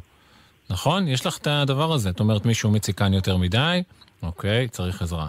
נכון? 0.70 1.09
יש 1.09 1.27
לך 1.27 1.38
את 1.38 1.46
הדבר 1.46 1.92
הזה. 1.92 2.11
את 2.11 2.20
אומרת, 2.20 2.46
מישהו 2.46 2.70
מציקן 2.70 3.14
יותר 3.14 3.37
מדי, 3.37 3.83
אוקיי, 4.23 4.68
צריך 4.68 5.03
עזרה. 5.03 5.29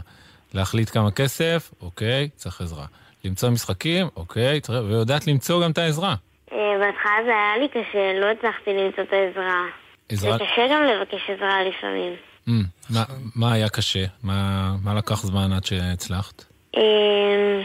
להחליט 0.53 0.89
כמה 0.89 1.11
כסף, 1.11 1.71
אוקיי, 1.81 2.29
צריך 2.35 2.61
עזרה. 2.61 2.85
למצוא 3.25 3.49
משחקים, 3.49 4.07
אוקיי, 4.15 4.61
צריך... 4.61 4.79
ויודעת 4.87 5.27
למצוא 5.27 5.63
גם 5.63 5.71
את 5.71 5.77
העזרה. 5.77 6.15
אה, 6.51 6.57
בהתחלה 6.79 7.17
זה 7.25 7.31
היה 7.31 7.57
לי 7.57 7.67
קשה, 7.67 8.19
לא 8.19 8.25
הצלחתי 8.25 8.73
למצוא 8.73 9.03
את 9.03 9.13
העזרה. 9.13 9.63
עזרה... 10.09 10.31
זה 10.31 10.43
קשה 10.43 10.67
גם 10.71 10.83
לבקש 10.83 11.29
עזרה 11.29 11.63
לפעמים. 11.63 12.30
Mm, 12.47 12.51
מה, 12.89 13.03
מה 13.35 13.53
היה 13.53 13.69
קשה? 13.69 14.05
מה, 14.23 14.71
מה 14.83 14.93
לקח 14.93 15.15
זמן 15.15 15.51
עד 15.53 15.65
שהצלחת? 15.65 16.43
אה, 16.77 17.61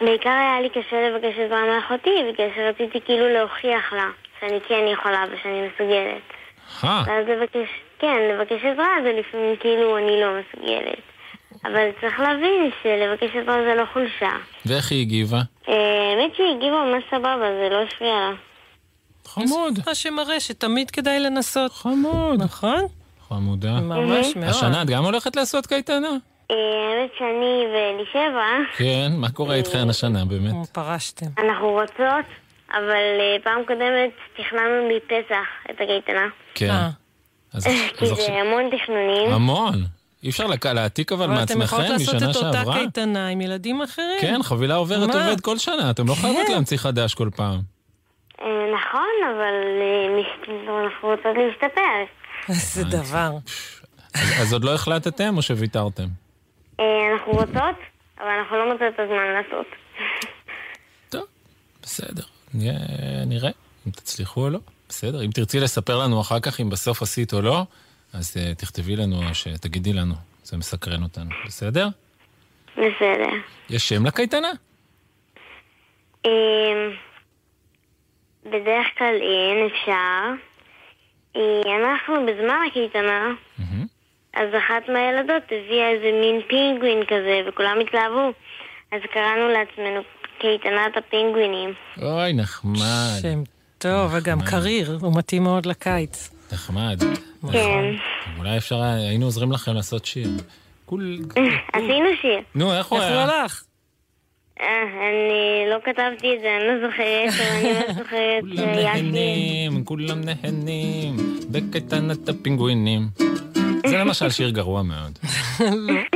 בעיקר 0.00 0.30
היה 0.30 0.60
לי 0.60 0.68
קשה 0.68 1.08
לבקש 1.08 1.38
עזרה 1.38 1.62
מאחותי, 1.74 2.10
בגלל 2.32 2.48
שרציתי 2.56 3.00
כאילו 3.04 3.28
להוכיח 3.28 3.92
לה 3.92 4.06
שאני 4.40 4.60
כן 4.68 4.84
יכולה 4.92 5.24
ושאני 5.32 5.68
מסוגלת. 5.68 6.22
אה, 6.84 7.02
ואז 7.06 7.26
לבקש, 7.28 7.68
כן, 7.98 8.16
לבקש 8.32 8.64
עזרה 8.64 8.88
זה 9.02 9.12
לפעמים 9.20 9.56
כאילו 9.60 9.98
אני 9.98 10.20
לא 10.20 10.26
מסוגלת. 10.40 11.02
אבל 11.64 11.88
צריך 12.00 12.20
להבין 12.20 12.70
שלבקש 12.82 13.36
עזרה 13.36 13.56
זה 13.62 13.74
לא 13.74 13.84
חולשה. 13.92 14.30
ואיך 14.66 14.90
היא 14.90 15.00
הגיבה? 15.00 15.40
אה, 15.68 15.74
האמת 16.10 16.34
שהיא 16.36 16.56
הגיבה 16.56 16.84
ממש 16.84 17.04
סבבה, 17.10 17.46
זה 17.62 17.68
לא 17.70 17.82
הפריע 17.82 18.14
לה. 18.14 18.32
חמוד, 19.24 19.78
מה 19.86 19.94
שמראה 19.94 20.40
שתמיד 20.40 20.90
כדאי 20.90 21.20
לנסות. 21.20 21.72
חמוד. 21.72 22.42
נכון? 22.42 22.86
חמודה. 23.28 23.80
ממש 23.80 24.36
מאוד. 24.36 24.48
השנה 24.48 24.82
את 24.82 24.86
גם 24.86 25.04
הולכת 25.04 25.36
לעשות 25.36 25.66
קייטנה? 25.66 26.08
אה, 26.50 26.56
האמת 26.56 27.10
שאני 27.18 27.64
ואלישבע, 27.74 28.46
כן, 28.76 29.12
מה 29.16 29.30
קורה 29.30 29.54
איתכן 29.54 29.90
השנה 29.90 30.24
באמת? 30.24 30.54
פרשתם. 30.72 31.26
אנחנו 31.38 31.70
רוצות, 31.70 32.26
אבל 32.70 33.20
אה, 33.20 33.36
פעם 33.44 33.64
קודמת 33.66 34.10
תכננו 34.36 34.88
מפסח 34.88 35.46
את 35.70 35.80
הקייטנה. 35.80 36.26
כן. 36.54 36.70
אה. 36.70 36.90
כי 37.98 38.06
זה. 38.06 38.32
המון 38.32 38.70
תכנונים. 38.76 39.32
המון. 39.32 39.74
אי 40.22 40.30
אפשר 40.30 40.46
להעתיק 40.74 41.12
אבל 41.12 41.24
אבל 41.24 41.42
אתם 41.42 41.62
יכולות 41.62 41.88
מעצמכם 41.88 41.92
לעשות 41.92 42.14
משנה 42.14 42.30
את 42.30 42.36
אותה 42.36 42.52
שעברה? 42.52 42.74
קייטנה 42.74 43.28
עם 43.28 43.40
ילדים 43.40 43.82
אחרים. 43.82 44.20
כן, 44.20 44.42
חבילה 44.42 44.74
עוברת 44.74 45.08
מה? 45.14 45.24
עובד 45.24 45.40
כל 45.40 45.58
שנה, 45.58 45.90
אתם 45.90 46.08
לא 46.08 46.14
חייבות 46.14 46.46
כן. 46.46 46.52
להמציא 46.52 46.76
חדש 46.76 47.14
כל 47.14 47.28
פעם. 47.36 47.60
אה, 48.40 48.46
נכון, 48.74 49.14
אבל 49.34 49.54
אה, 49.80 50.84
אנחנו 50.84 51.08
רוצות 51.08 51.36
להשתפר. 51.36 52.04
איזה 52.48 52.84
דבר. 52.84 53.30
אז 54.40 54.52
עוד 54.52 54.64
לא 54.64 54.74
החלטתם 54.74 55.36
או 55.36 55.42
שוויתרתם? 55.42 56.06
אה, 56.80 56.84
אנחנו 57.12 57.32
רוצות, 57.32 57.76
אבל 58.18 58.28
אנחנו 58.28 58.56
לא 58.56 58.72
מוצאות 58.72 58.94
את 58.94 59.00
הזמן 59.00 59.32
לעשות. 59.32 59.66
טוב, 61.08 61.24
בסדר. 61.82 62.22
נראה 63.26 63.50
אם 63.86 63.90
תצליחו 63.90 64.40
או 64.44 64.50
לא. 64.50 64.58
בסדר, 64.88 65.24
אם 65.24 65.30
תרצי 65.30 65.60
לספר 65.60 65.98
לנו 65.98 66.20
אחר 66.20 66.40
כך 66.40 66.60
אם 66.60 66.70
בסוף 66.70 67.02
עשית 67.02 67.32
או 67.32 67.40
לא, 67.40 67.64
אז 68.12 68.36
uh, 68.36 68.54
תכתבי 68.54 68.96
לנו 68.96 69.16
או 69.16 69.34
שתגידי 69.34 69.92
לנו. 69.92 70.14
זה 70.42 70.56
מסקרן 70.56 71.02
אותנו, 71.02 71.30
בסדר? 71.46 71.88
בסדר. 72.72 73.30
יש 73.70 73.88
שם 73.88 74.06
לקייטנה? 74.06 74.48
אה, 76.26 76.30
בדרך 78.44 78.86
כלל 78.98 79.14
אין, 79.20 79.66
אפשר. 79.66 80.46
אה, 81.36 81.76
אנחנו 81.76 82.14
בזמן 82.26 82.58
הקייטנה. 82.68 83.32
אז 84.36 84.48
אחת 84.58 84.88
מהילדות 84.88 85.42
הביאה 85.44 85.90
איזה 85.90 86.10
מין 86.20 86.40
פינגווין 86.48 87.02
כזה, 87.04 87.40
וכולם 87.48 87.76
התלהבו. 87.80 88.32
אז 88.92 89.00
קראנו 89.12 89.48
לעצמנו 89.48 90.00
קייטנת 90.38 90.96
הפינגווינים. 90.96 91.72
אוי, 92.02 92.32
נחמד. 92.32 93.18
שם 93.22 93.42
טוב, 93.78 94.14
וגם 94.14 94.38
קריר, 94.40 94.98
הוא 95.00 95.18
מתאים 95.18 95.42
מאוד 95.42 95.66
לקיץ. 95.66 96.30
נחמד. 96.52 97.00
כן. 97.52 97.84
אולי 98.38 98.56
אפשר, 98.56 98.82
היינו 98.82 99.24
עוזרים 99.24 99.52
לכם 99.52 99.74
לעשות 99.74 100.04
שיר. 100.04 100.28
כול... 100.86 101.18
עשינו 101.72 102.08
שיר. 102.20 102.40
נו, 102.54 102.74
איך 102.74 102.86
הוא 102.86 102.98
איך 102.98 103.08
היה? 103.08 103.24
הוא 103.24 103.32
הלך? 103.32 103.64
אה, 104.60 104.66
אני 104.82 105.70
לא 105.70 105.76
כתבתי 105.84 106.34
את 106.36 106.40
זה, 106.40 106.56
אני 106.56 106.66
לא 106.66 106.88
זוכרת, 106.88 107.48
אני 107.50 107.72
לא 107.72 107.92
זוכרת 107.92 108.40
כולם 108.40 108.56
שהיה 108.56 108.94
שיר. 108.94 109.02
נהנים, 109.02 109.84
כולם 109.84 110.20
נהנים, 110.20 111.16
בקייטנת 111.50 112.28
הפינגווינים. 112.28 113.08
זה 113.86 113.96
למשל 113.98 114.30
שיר 114.30 114.50
גרוע 114.50 114.82
מאוד. 114.82 115.18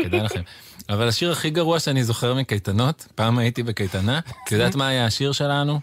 כדאי 0.04 0.20
לכם. 0.20 0.40
אבל 0.88 1.08
השיר 1.08 1.32
הכי 1.32 1.50
גרוע 1.50 1.80
שאני 1.80 2.04
זוכר 2.04 2.34
מקייטנות, 2.34 3.08
פעם 3.14 3.38
הייתי 3.38 3.62
בקייטנה, 3.62 4.20
את 4.44 4.52
יודעת 4.52 4.74
מה 4.74 4.88
היה 4.88 5.06
השיר 5.06 5.32
שלנו? 5.32 5.80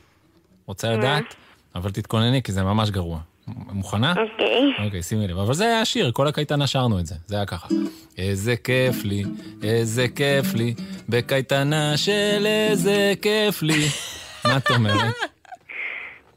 רוצה 0.66 0.92
לדעת? 0.92 1.36
אבל 1.76 1.92
תתכונני, 1.92 2.44
כי 2.44 2.52
זה 2.52 2.64
ממש 2.64 2.90
גרוע. 2.90 3.20
מוכנה? 3.48 4.12
אוקיי. 4.12 4.86
אוקיי, 4.86 5.04
שימי 5.04 5.28
לב. 5.28 5.38
אבל 5.40 5.54
זה 5.54 5.64
היה 5.66 5.82
השיר, 5.82 6.12
כל 6.12 6.28
הקייטנה 6.28 6.68
שרנו 6.68 7.00
את 7.00 7.06
זה. 7.06 7.16
זה 7.28 7.36
היה 7.36 7.46
ככה. 7.46 7.68
איזה 8.18 8.56
כיף 8.56 9.04
לי, 9.04 9.24
איזה 9.64 10.08
כיף 10.16 10.54
לי, 10.54 10.74
בקייטנה 11.10 11.98
של 11.98 12.46
איזה 12.46 13.14
כיף 13.22 13.62
לי. 13.62 13.86
מה 14.46 14.58
את 14.58 14.72
אומרת? 14.72 15.14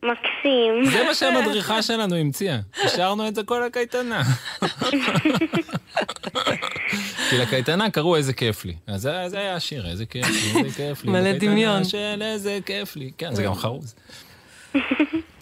מקסים. 0.03 0.85
זה 0.93 1.05
מה 1.05 1.15
שהמדריכה 1.15 1.83
שלנו 1.83 2.17
המציאה. 2.17 2.59
השארנו 2.85 3.29
את 3.29 3.35
זה 3.35 3.43
כל 3.43 3.63
הקייטנה. 3.63 4.23
כי 7.31 7.39
לקייטנה 7.39 7.91
קראו 7.91 8.17
איזה 8.17 8.33
כיף 8.33 8.65
לי. 8.65 8.75
אז 8.87 9.01
זה 9.03 9.29
זה 9.29 9.39
היה 9.39 9.55
השיר, 9.55 9.87
איזה 9.91 10.07
כיף 10.07 10.27
לי, 10.27 10.63
איזה 10.65 10.77
כיף 10.77 11.05
לי. 11.05 11.11
מלא 11.11 11.21
בקייטנה 11.21 11.51
דמיון. 11.51 11.85
של 11.85 12.23
איזה 12.23 12.59
כיף 12.67 12.97
לי. 12.97 13.11
כן, 13.19 13.35
זה 13.35 13.43
גם 13.43 13.55
חרוז. 13.55 13.95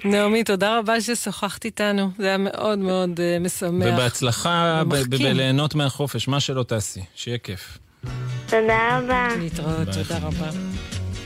נעמי, 0.05 0.45
תודה 0.45 0.79
רבה 0.79 1.01
ששוחחת 1.01 1.65
איתנו. 1.65 2.11
זה 2.19 2.27
היה 2.27 2.39
מאוד 2.39 2.79
מאוד 2.79 3.21
אה, 3.21 3.39
משמח. 3.41 3.87
ובהצלחה. 3.95 4.83
בליהנות 5.11 5.75
מהחופש, 5.75 6.29
מה 6.29 6.41
שלא 6.41 6.63
תעשי. 6.63 7.01
שיהיה 7.15 7.39
כיף. 7.39 7.79
תודה 8.47 8.99
רבה. 8.99 9.29
להתראות, 9.39 9.89
תודה 9.93 10.19
רבה. 10.19 10.51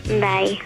ביי. 0.06 0.56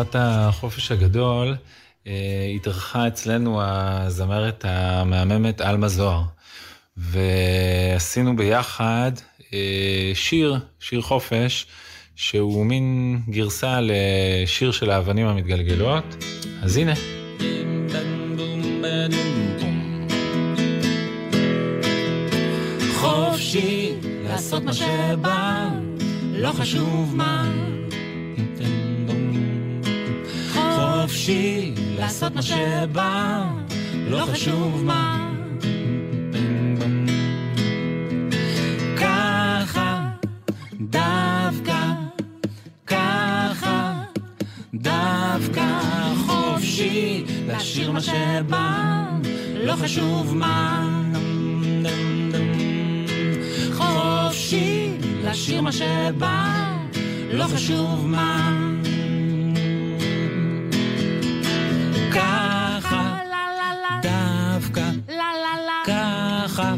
לקראת 0.00 0.16
החופש 0.18 0.92
הגדול, 0.92 1.56
אה, 2.06 2.12
התארחה 2.56 3.08
אצלנו 3.08 3.60
הזמרת 3.62 4.64
המהממת 4.68 5.60
עלמה 5.60 5.88
זוהר. 5.88 6.22
ועשינו 6.96 8.36
ביחד 8.36 9.12
אה, 9.52 10.12
שיר, 10.14 10.58
שיר 10.80 11.00
חופש, 11.02 11.66
שהוא 12.16 12.66
מין 12.66 13.18
גרסה 13.28 13.78
לשיר 13.82 14.72
של 14.72 14.90
האבנים 14.90 15.26
המתגלגלות. 15.26 16.24
אז 16.62 16.76
הנה. 16.76 16.94
חופשי 22.94 23.92
לעשות 24.24 24.62
מה 24.62 24.72
שבא, 24.72 25.68
לא 26.32 26.52
חשוב 26.52 27.16
מה. 27.16 27.79
חופשי 31.10 31.74
לעשות 31.98 32.34
מה 32.34 32.42
שבא, 32.42 33.44
לא, 33.94 34.20
לא 34.20 34.26
חשוב 34.26 34.84
מה. 34.84 35.30
ככה, 38.96 40.10
דווקא, 40.80 41.78
ככה, 42.86 44.02
דווקא 44.74 45.80
חופשי 46.26 47.24
להשאיר 47.46 47.92
מה 47.92 48.00
שבא, 48.00 49.04
לא 49.54 49.72
חשוב 49.72 50.36
מה. 50.36 50.88
חופשי 53.72 54.90
להשאיר 55.24 55.60
מה 55.60 55.72
שבא, 55.72 56.76
לא 57.32 57.44
חשוב 57.44 58.06
מה. 58.06 58.79
ככה, 62.12 63.18
דווקא, 64.02 64.90
ככה, 65.86 66.74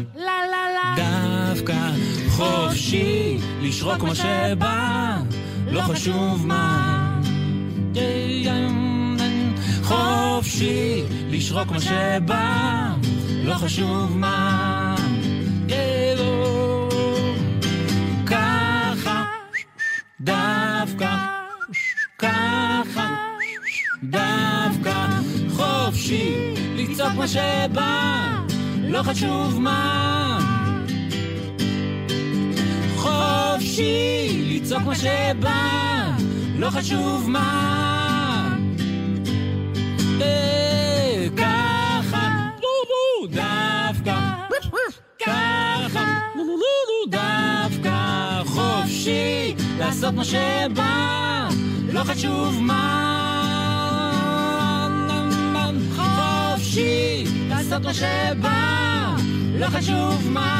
דווקא, 0.95 1.89
חופשי, 2.29 3.37
לשרוק 3.61 4.03
מה 4.03 4.15
שבא, 4.15 5.17
לא 5.67 5.81
חשוב 5.81 6.47
מה. 6.47 6.89
חופשי, 9.83 11.03
לשרוק 11.29 11.71
מה 11.71 11.79
שבא, 11.79 12.89
לא 13.43 13.53
חשוב 13.53 14.17
מה. 14.17 14.95
ככה, 18.25 19.23
דווקא, 20.21 21.32
חופשי, 26.13 26.53
לצעוק 26.75 27.13
מה 27.13 27.27
שבא, 27.27 28.21
לא 28.83 29.03
חשוב 29.03 29.61
מה. 29.61 30.39
חופשי, 32.95 34.43
לצעוק 34.49 34.83
מה 34.83 34.95
שבא, 34.95 36.15
לא 36.59 36.69
חשוב 36.69 37.29
מה. 37.29 38.57
אה, 40.21 41.27
ככה, 41.37 42.49
דווקא, 43.31 44.19
ככה, 45.25 46.19
דווקא, 47.09 48.41
חופשי, 48.45 49.55
לעשות 49.79 50.13
מה 50.13 50.25
שבא, 50.25 51.47
לא 51.93 52.03
חשוב 52.03 52.61
מה. 52.61 53.22
חופשי, 56.73 57.23
לעשות 57.49 57.83
מה 57.83 57.93
שבא, 57.93 59.15
לא 59.55 59.67
חשוב 59.67 60.29
מה. 60.29 60.59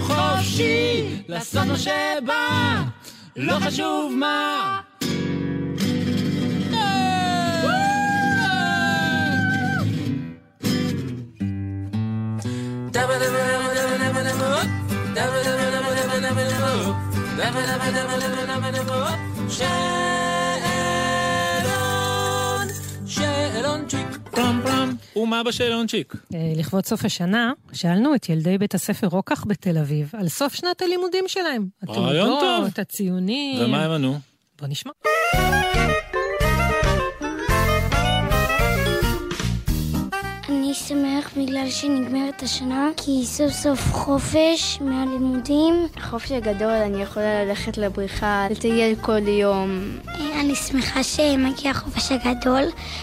חופשי, 0.00 1.06
לעשות 1.28 1.66
מה 1.66 1.76
שבא, 1.76 2.82
לא 3.36 3.58
חשוב 3.60 4.12
מה. 4.18 4.80
שאלון, 19.48 20.33
שאלונצ'יק, 23.94 24.28
פרם 24.30 24.60
פרם, 24.64 24.94
ומה 25.16 25.42
בשאלונצ'יק? 25.42 26.14
אה, 26.34 26.52
לכבוד 26.56 26.86
סוף 26.86 27.04
השנה, 27.04 27.52
שאלנו 27.72 28.14
את 28.14 28.28
ילדי 28.28 28.58
בית 28.58 28.74
הספר 28.74 29.06
רוקח 29.06 29.44
בתל 29.48 29.78
אביב 29.78 30.10
על 30.12 30.28
סוף 30.28 30.54
שנת 30.54 30.82
הלימודים 30.82 31.24
שלהם. 31.28 31.66
רעיון 31.88 32.28
טוב. 32.28 32.38
התעודות, 32.42 32.78
הציונים. 32.78 33.64
ומה 33.64 33.84
הם 33.84 33.90
ענו? 33.90 34.18
בוא 34.60 34.68
נשמע. 34.68 34.92
אני 40.74 40.82
שמח 40.82 41.30
בגלל 41.36 41.70
שנגמרת 41.70 42.42
השנה, 42.42 42.88
כי 42.96 43.24
סוף 43.24 43.52
סוף 43.52 43.92
חופש 43.92 44.78
מהלימודים. 44.80 45.74
החופש 45.96 46.32
הגדול, 46.32 46.70
אני 46.70 47.02
יכולה 47.02 47.44
ללכת 47.44 47.78
לבריכה, 47.78 48.46
לטייל 48.50 48.96
כל 49.00 49.28
יום. 49.28 49.98
אה, 50.08 50.40
אני 50.40 50.54
שמחה 50.54 51.02
שמגיע 51.02 51.70
החופש 51.70 52.12
הגדול, 52.12 52.62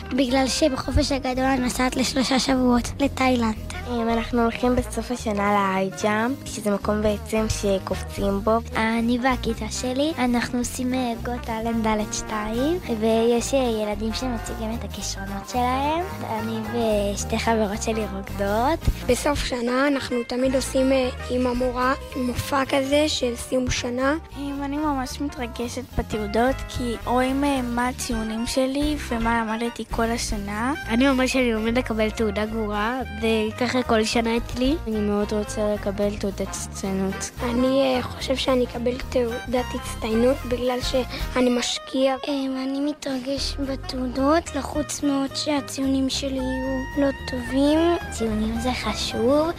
בגלל 0.10 0.48
שבחופש 0.48 1.12
הגדול 1.12 1.46
אני 1.46 1.60
נוסעת 1.62 1.96
לשלושה 1.96 2.40
שבועות 2.40 2.92
לתאילנד. 3.00 3.72
אנחנו 3.90 4.42
הולכים 4.42 4.76
בסוף 4.76 5.12
השנה 5.12 5.52
להיי 5.52 5.90
ג'אמפ, 6.04 6.38
שזה 6.46 6.72
מקום 6.72 7.02
בעצם 7.02 7.46
שקופצים 7.50 8.40
בו. 8.44 8.58
אני 8.76 9.20
והכיתה 9.24 9.66
שלי, 9.72 10.14
אנחנו 10.18 10.60
עושים 10.60 10.94
אה, 10.94 11.14
גו 11.24 11.32
טאלנט 11.46 11.88
ד' 11.88 12.14
2, 12.14 12.80
ויש 13.00 13.54
אה, 13.54 13.60
ילדים 13.60 14.14
שמציגים 14.14 14.74
את 14.80 14.84
הכישרונות 14.84 15.50
שלהם. 15.50 16.06
אני 16.30 16.58
ושתי 17.14 17.40
חברות 17.62 17.84
שלי 17.84 18.06
רוקדות. 18.14 18.80
בסוף 19.08 19.40
שנה 19.40 19.88
אנחנו 19.88 20.18
תמיד 20.28 20.56
עושים 20.56 20.92
אה, 20.92 21.10
עם 21.30 21.48
המורה 21.48 21.94
מופע 22.16 22.64
כזה 22.70 23.06
של 23.08 23.36
סיום 23.36 23.70
שנה. 23.70 24.16
אני 24.64 24.78
ממש 24.78 25.22
מתרגשת 25.22 25.84
בתעודות, 25.98 26.56
כי 26.70 26.96
רואים 27.06 27.44
אה, 27.44 27.62
מה 27.62 27.88
הציונים 27.88 28.48
שלי 28.48 28.96
ומה 29.10 29.44
למדתי 29.44 29.84
כל 29.92 30.04
השנה. 30.04 30.74
אני 30.88 31.08
ממש 31.08 31.36
אני 31.36 31.52
עומד 31.52 31.78
לקבל 31.78 32.10
תעודה 32.10 32.46
גבוהה, 32.46 33.00
וככה 33.22 33.84
כל 33.84 34.04
שנה 34.04 34.38
אצלי. 34.38 34.76
אני 34.88 35.00
מאוד 35.00 35.34
רוצה 35.34 35.74
לקבל 35.74 36.18
תעודת 36.18 36.42
הצטיינות. 36.42 37.32
אני 37.44 37.96
אה, 37.96 38.02
חושב 38.02 38.36
שאני 38.36 38.64
אקבל 38.66 38.98
תעודת 39.10 39.66
הצטיינות 39.76 40.38
בגלל 40.48 40.82
שאני 40.82 41.50
משקיע. 41.50 42.16
אני 42.28 42.80
מתרגש 42.92 43.56
בתעודות, 43.68 44.56
לחוץ 44.56 45.04
מאוד 45.04 45.36
שהציונים 45.36 46.10
שלי 46.10 46.36
יהיו 46.36 46.82
לא 46.98 47.08
טובים. 47.28 47.41
ציונים 48.12 48.60
זה 48.60 48.70
חשוב, 48.74 49.50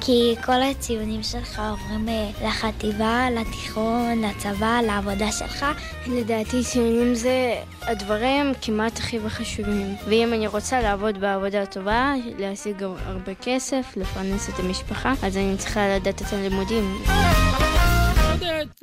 כי 0.00 0.34
כל 0.44 0.62
הציונים 0.62 1.22
שלך 1.22 1.62
עוברים 1.70 2.08
אה, 2.08 2.30
לחטיבה, 2.48 3.26
לתיכון, 3.30 4.22
לצבא, 4.22 4.80
לעבודה 4.86 5.32
שלך. 5.32 5.66
לדעתי 6.06 6.64
ציונים 6.64 7.14
זה 7.14 7.54
הדברים 7.82 8.52
כמעט 8.62 8.98
הכי 8.98 9.18
חשובים. 9.28 9.94
ואם 10.08 10.32
אני 10.34 10.46
רוצה 10.46 10.80
לעבוד 10.80 11.20
בעבודה 11.20 11.66
טובה, 11.66 12.12
להשיג 12.38 12.78
גם 12.78 12.94
הרבה 13.04 13.34
כסף, 13.34 13.96
לפרנס 13.96 14.48
את 14.48 14.58
המשפחה, 14.58 15.12
אז 15.22 15.36
אני 15.36 15.56
צריכה 15.58 15.88
לדעת 15.88 16.22
את 16.22 16.32
הלימודים. 16.32 17.02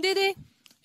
דידי. 0.02 0.34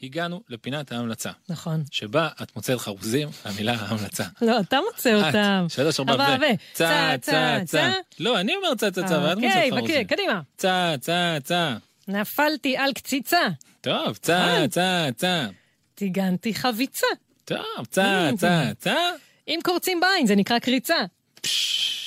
הגענו 0.03 0.43
לפינת 0.49 0.93
ההמלצה. 0.93 1.31
נכון. 1.49 1.83
שבה 1.91 2.29
את 2.43 2.57
מוצאת 2.57 2.79
חרוזים 2.79 3.29
למילה 3.47 3.73
המלצה. 3.73 4.25
לא, 4.43 4.61
אתה 4.61 4.79
מוצא 4.91 5.15
אותם. 5.15 5.65
את, 5.67 5.71
שלוש, 5.71 6.01
ארבע, 6.01 6.37
ו... 6.41 6.45
צה, 6.73 7.15
צה, 7.21 7.59
צה. 7.65 7.93
לא, 8.21 8.41
אני 8.41 8.55
אומר 8.57 8.75
צה, 8.75 8.91
צה, 8.91 9.03
צה, 9.09 9.19
ואת 9.23 9.37
מוצאת 9.39 9.53
חרוזים. 9.71 9.79
אוקיי, 9.79 10.05
קדימה. 10.05 10.41
צה, 10.57 10.95
צה, 11.01 11.37
צה. 11.45 11.77
נפלתי 12.09 12.77
על 12.77 12.93
קציצה. 12.93 13.49
טוב, 13.81 14.17
צה, 14.17 14.65
צה, 14.71 15.09
צה. 15.17 15.47
טיגנתי 15.95 16.55
חביצה. 16.55 17.07
טוב, 17.45 17.87
צה, 17.91 18.31
צה, 18.39 18.71
צה. 18.79 18.97
אם 19.49 19.59
קורצים 19.65 20.01
בעין, 20.01 20.27
זה 20.27 20.37
נקרא 20.37 20.59
קריצה. 20.59 20.97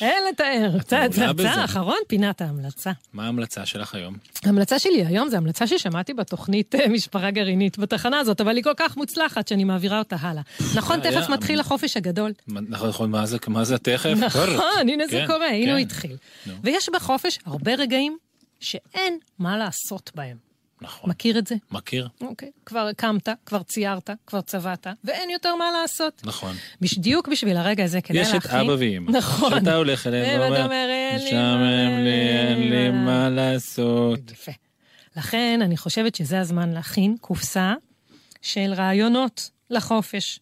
אין 0.02 0.24
לתאר. 0.30 0.80
צה, 0.80 1.06
צה, 1.12 1.18
מעולה 1.18 1.34
בזה. 1.34 1.50
צה, 1.56 1.66
אחרון, 1.66 1.98
פינת 2.08 2.42
ההמלצה. 2.42 2.92
מה 3.14 3.26
ההמלצה 3.26 3.66
שלך 3.66 3.96
היום? 3.96 4.18
ההמלצה 4.44 4.80
שלי 4.80 5.06
היום 5.06 5.30
זו 5.30 5.38
המלצה 5.38 5.68
ששמעתי 5.68 6.14
בתוכנית 6.14 6.76
אה, 6.76 6.88
משפחה 6.88 7.32
גרעינית 7.32 7.78
בתחנה 7.78 8.20
הזאת, 8.20 8.42
אבל 8.42 8.56
היא 8.56 8.64
כל 8.64 8.74
כך 8.78 8.98
מוצלחת 8.98 9.48
שאני 9.48 9.64
מעבירה 9.64 10.00
אותה 10.00 10.16
הלאה. 10.20 10.42
נכון, 10.76 11.00
תכף 11.00 11.30
מתחיל 11.30 11.60
החופש 11.60 11.98
הגדול. 11.98 12.32
נכון, 12.48 12.90
נכון, 12.90 13.12
מה 13.12 13.26
זה, 13.66 13.78
תכף? 13.78 14.10
נכון, 14.26 14.90
הנה 14.90 15.08
זה 15.08 15.12
כן, 15.12 15.28
קורה, 15.28 15.48
הנה 15.48 15.66
כן. 15.66 15.72
הוא 15.72 15.80
התחיל. 15.80 16.18
ויש 16.64 16.90
בחופש 16.94 17.40
הרבה 17.46 17.76
רגעים 17.76 18.18
שאין 18.60 19.18
מה 19.40 19.58
לעשות 19.58 20.12
בהם. 20.16 20.45
נכון. 20.82 21.10
מכיר 21.10 21.38
את 21.38 21.48
זה? 21.48 21.56
מכיר? 21.72 22.08
אוקיי. 22.22 22.52
כבר 22.66 22.92
קמת, 22.98 23.30
כבר 23.46 23.64
ציירת, 23.64 24.10
כבר 24.28 24.42
צבעת, 24.42 24.88
ואין 25.04 25.30
יותר 25.30 25.56
מה 25.56 25.72
לעשות. 25.72 26.22
נכון. 26.24 26.56
בדיוק 26.82 27.28
בשביל 27.28 27.58
הרגע 27.58 27.84
הזה 27.84 28.02
כדאי 28.02 28.22
יש 28.22 28.34
להכין... 28.34 28.60
את 28.60 28.66
אבא 28.66 28.76
ואמא. 28.80 29.12
נכון. 29.12 29.60
שאתה 29.60 29.76
הולך 29.76 30.08
אליהם 30.08 30.42
ואומר, 30.42 30.88
משעמם 31.16 32.04
לי, 32.04 32.30
אין 32.30 32.70
לי 32.70 32.90
מה." 32.90 33.30
לעשות. 33.30 34.32
יפה. 34.32 34.52
לכן 35.18 35.60
אני 35.64 35.78
חושבת 35.78 36.16
שזה 36.16 36.40
הזמן 36.40 36.70
להכין 36.70 37.16
קופסה 37.22 37.74
של 38.42 38.74
רעיונות 38.76 39.50
לחופש. 39.70 40.40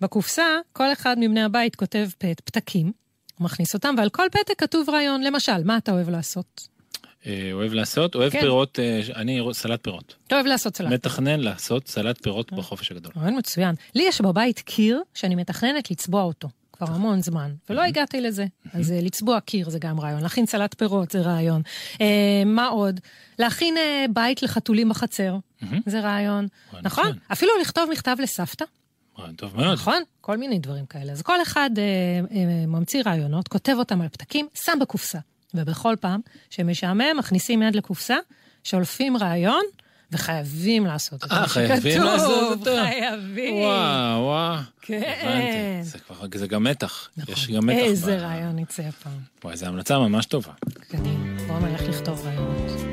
בקופסה, 0.00 0.46
כל 0.72 0.92
אחד 0.92 1.16
מבני 1.20 1.42
הבית 1.42 1.76
כותב 1.76 2.08
פת, 2.18 2.40
פתקים, 2.44 2.92
הוא 3.38 3.44
מכניס 3.44 3.74
אותם, 3.74 3.94
ועל 3.98 4.10
כל 4.10 4.26
פתק 4.32 4.54
כתוב 4.58 4.90
רעיון. 4.90 5.22
למשל, 5.22 5.64
מה 5.64 5.76
אתה 5.76 5.92
אוהב 5.92 6.08
לעשות? 6.08 6.68
אה, 7.26 7.50
אוהב 7.52 7.72
לעשות, 7.72 8.14
אוהב 8.14 8.32
כן. 8.32 8.40
פירות, 8.40 8.78
אה, 8.78 9.00
אני 9.16 9.40
סלט 9.52 9.80
פירות. 9.82 10.14
אתה 10.26 10.34
אוהב 10.34 10.46
לעשות 10.46 10.76
סלט. 10.76 10.92
מתכנן 10.92 11.40
לעשות 11.40 11.88
סלט 11.88 12.22
פירות 12.22 12.52
בחופש 12.52 12.90
הגדול. 12.90 13.12
רעיון 13.16 13.38
מצוין. 13.38 13.74
לי 13.94 14.02
יש 14.08 14.20
בבית 14.20 14.60
קיר 14.60 15.02
שאני 15.14 15.34
מתכננת 15.34 15.90
לצבוע 15.90 16.22
אותו. 16.22 16.48
כבר 16.72 16.94
המון 16.94 17.22
זמן, 17.22 17.52
ולא 17.70 17.82
הגעתי 17.82 18.20
לזה. 18.20 18.46
אז 18.72 18.92
אה, 18.92 19.00
לצבוע 19.00 19.40
קיר 19.40 19.70
זה 19.70 19.78
גם 19.78 20.00
רעיון, 20.00 20.20
להכין 20.22 20.46
סלט 20.46 20.74
פירות 20.74 21.10
זה 21.10 21.20
רעיון. 21.20 21.62
אה, 22.00 22.42
מה 22.46 22.66
עוד? 22.66 23.00
להכין 23.38 23.76
אה, 23.76 24.04
בית 24.10 24.42
לחתולים 24.42 24.88
בחצר, 24.88 25.36
זה 25.86 26.00
רעיון. 26.00 26.46
נכון? 26.82 27.18
אפילו 27.32 27.52
לכתוב 27.60 27.90
מכתב 27.92 28.16
לסבתא. 28.22 28.64
רעיון 29.18 29.34
טוב 29.34 29.56
מאוד. 29.56 29.72
נכון? 29.72 30.02
כל 30.20 30.36
מיני 30.36 30.58
דברים 30.58 30.86
כאלה. 30.86 31.12
אז 31.12 31.22
כל 31.22 31.42
אחד 31.42 31.70
אה, 31.78 31.82
אה, 32.36 32.66
ממציא 32.66 33.02
רעיונות, 33.06 33.48
כותב 33.48 33.74
אותם 33.78 34.00
על 34.00 34.08
פתקים, 34.08 34.48
שם 34.54 34.78
בקופסה. 34.80 35.18
ובכל 35.54 35.94
פעם 36.00 36.20
שמשעמם, 36.50 37.16
מכניסים 37.18 37.62
יד 37.62 37.74
לקופסה, 37.76 38.16
שולפים 38.64 39.16
רעיון, 39.16 39.62
וחייבים 40.12 40.86
לעשות 40.86 41.22
אותו. 41.22 41.34
אה, 41.34 41.48
חייבים 41.48 42.02
לעשות 42.02 42.58
אותו? 42.58 42.70
חייבים. 42.84 43.54
וואו, 43.54 44.20
וואו. 44.22 44.56
כן. 44.82 45.02
הבנתי. 45.22 45.82
זה 45.90 45.98
כבר, 45.98 46.16
זה 46.34 46.46
גם 46.46 46.64
מתח. 46.64 47.08
נכון. 47.16 47.34
יש 47.34 47.50
גם 47.50 47.66
מתח. 47.66 47.78
איזה 47.78 48.16
ב- 48.16 48.20
רעיון 48.20 48.58
יצא 48.58 48.82
הפעם. 48.82 49.12
וואי, 49.44 49.56
זו 49.56 49.66
המלצה 49.66 49.98
ממש 49.98 50.26
טובה. 50.26 50.52
קדימה, 50.88 51.42
בואו 51.46 51.60
נלך 51.60 51.82
לכתוב 51.82 52.26
רעיונות. 52.26 52.91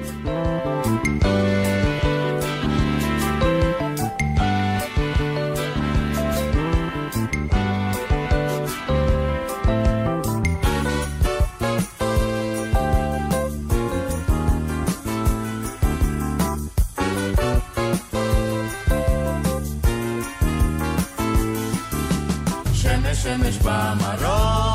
שמש 23.52 23.58
שמש 23.58 23.66
במרום, 23.66 23.97
בוקר 24.00 24.68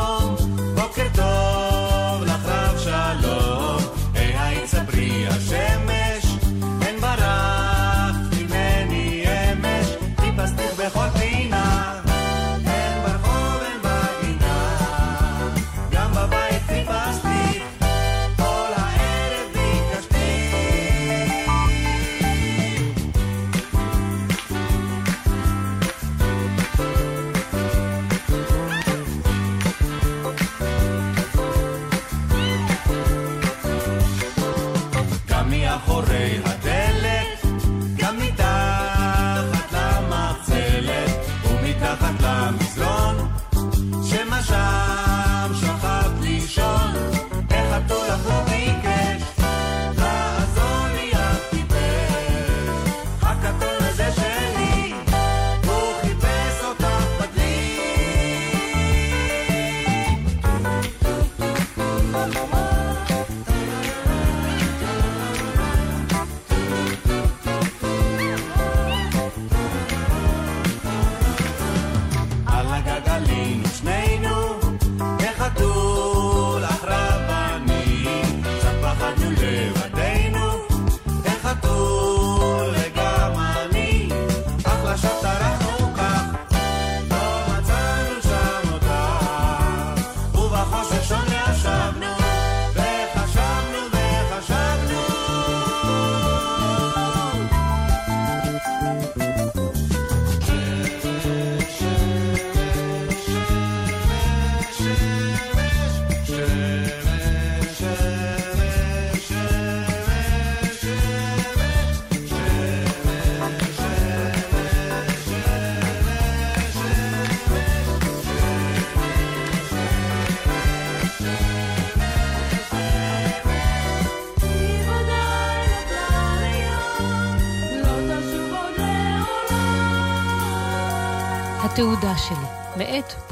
מאחורי 35.75 36.39
הדלת, 36.45 36.74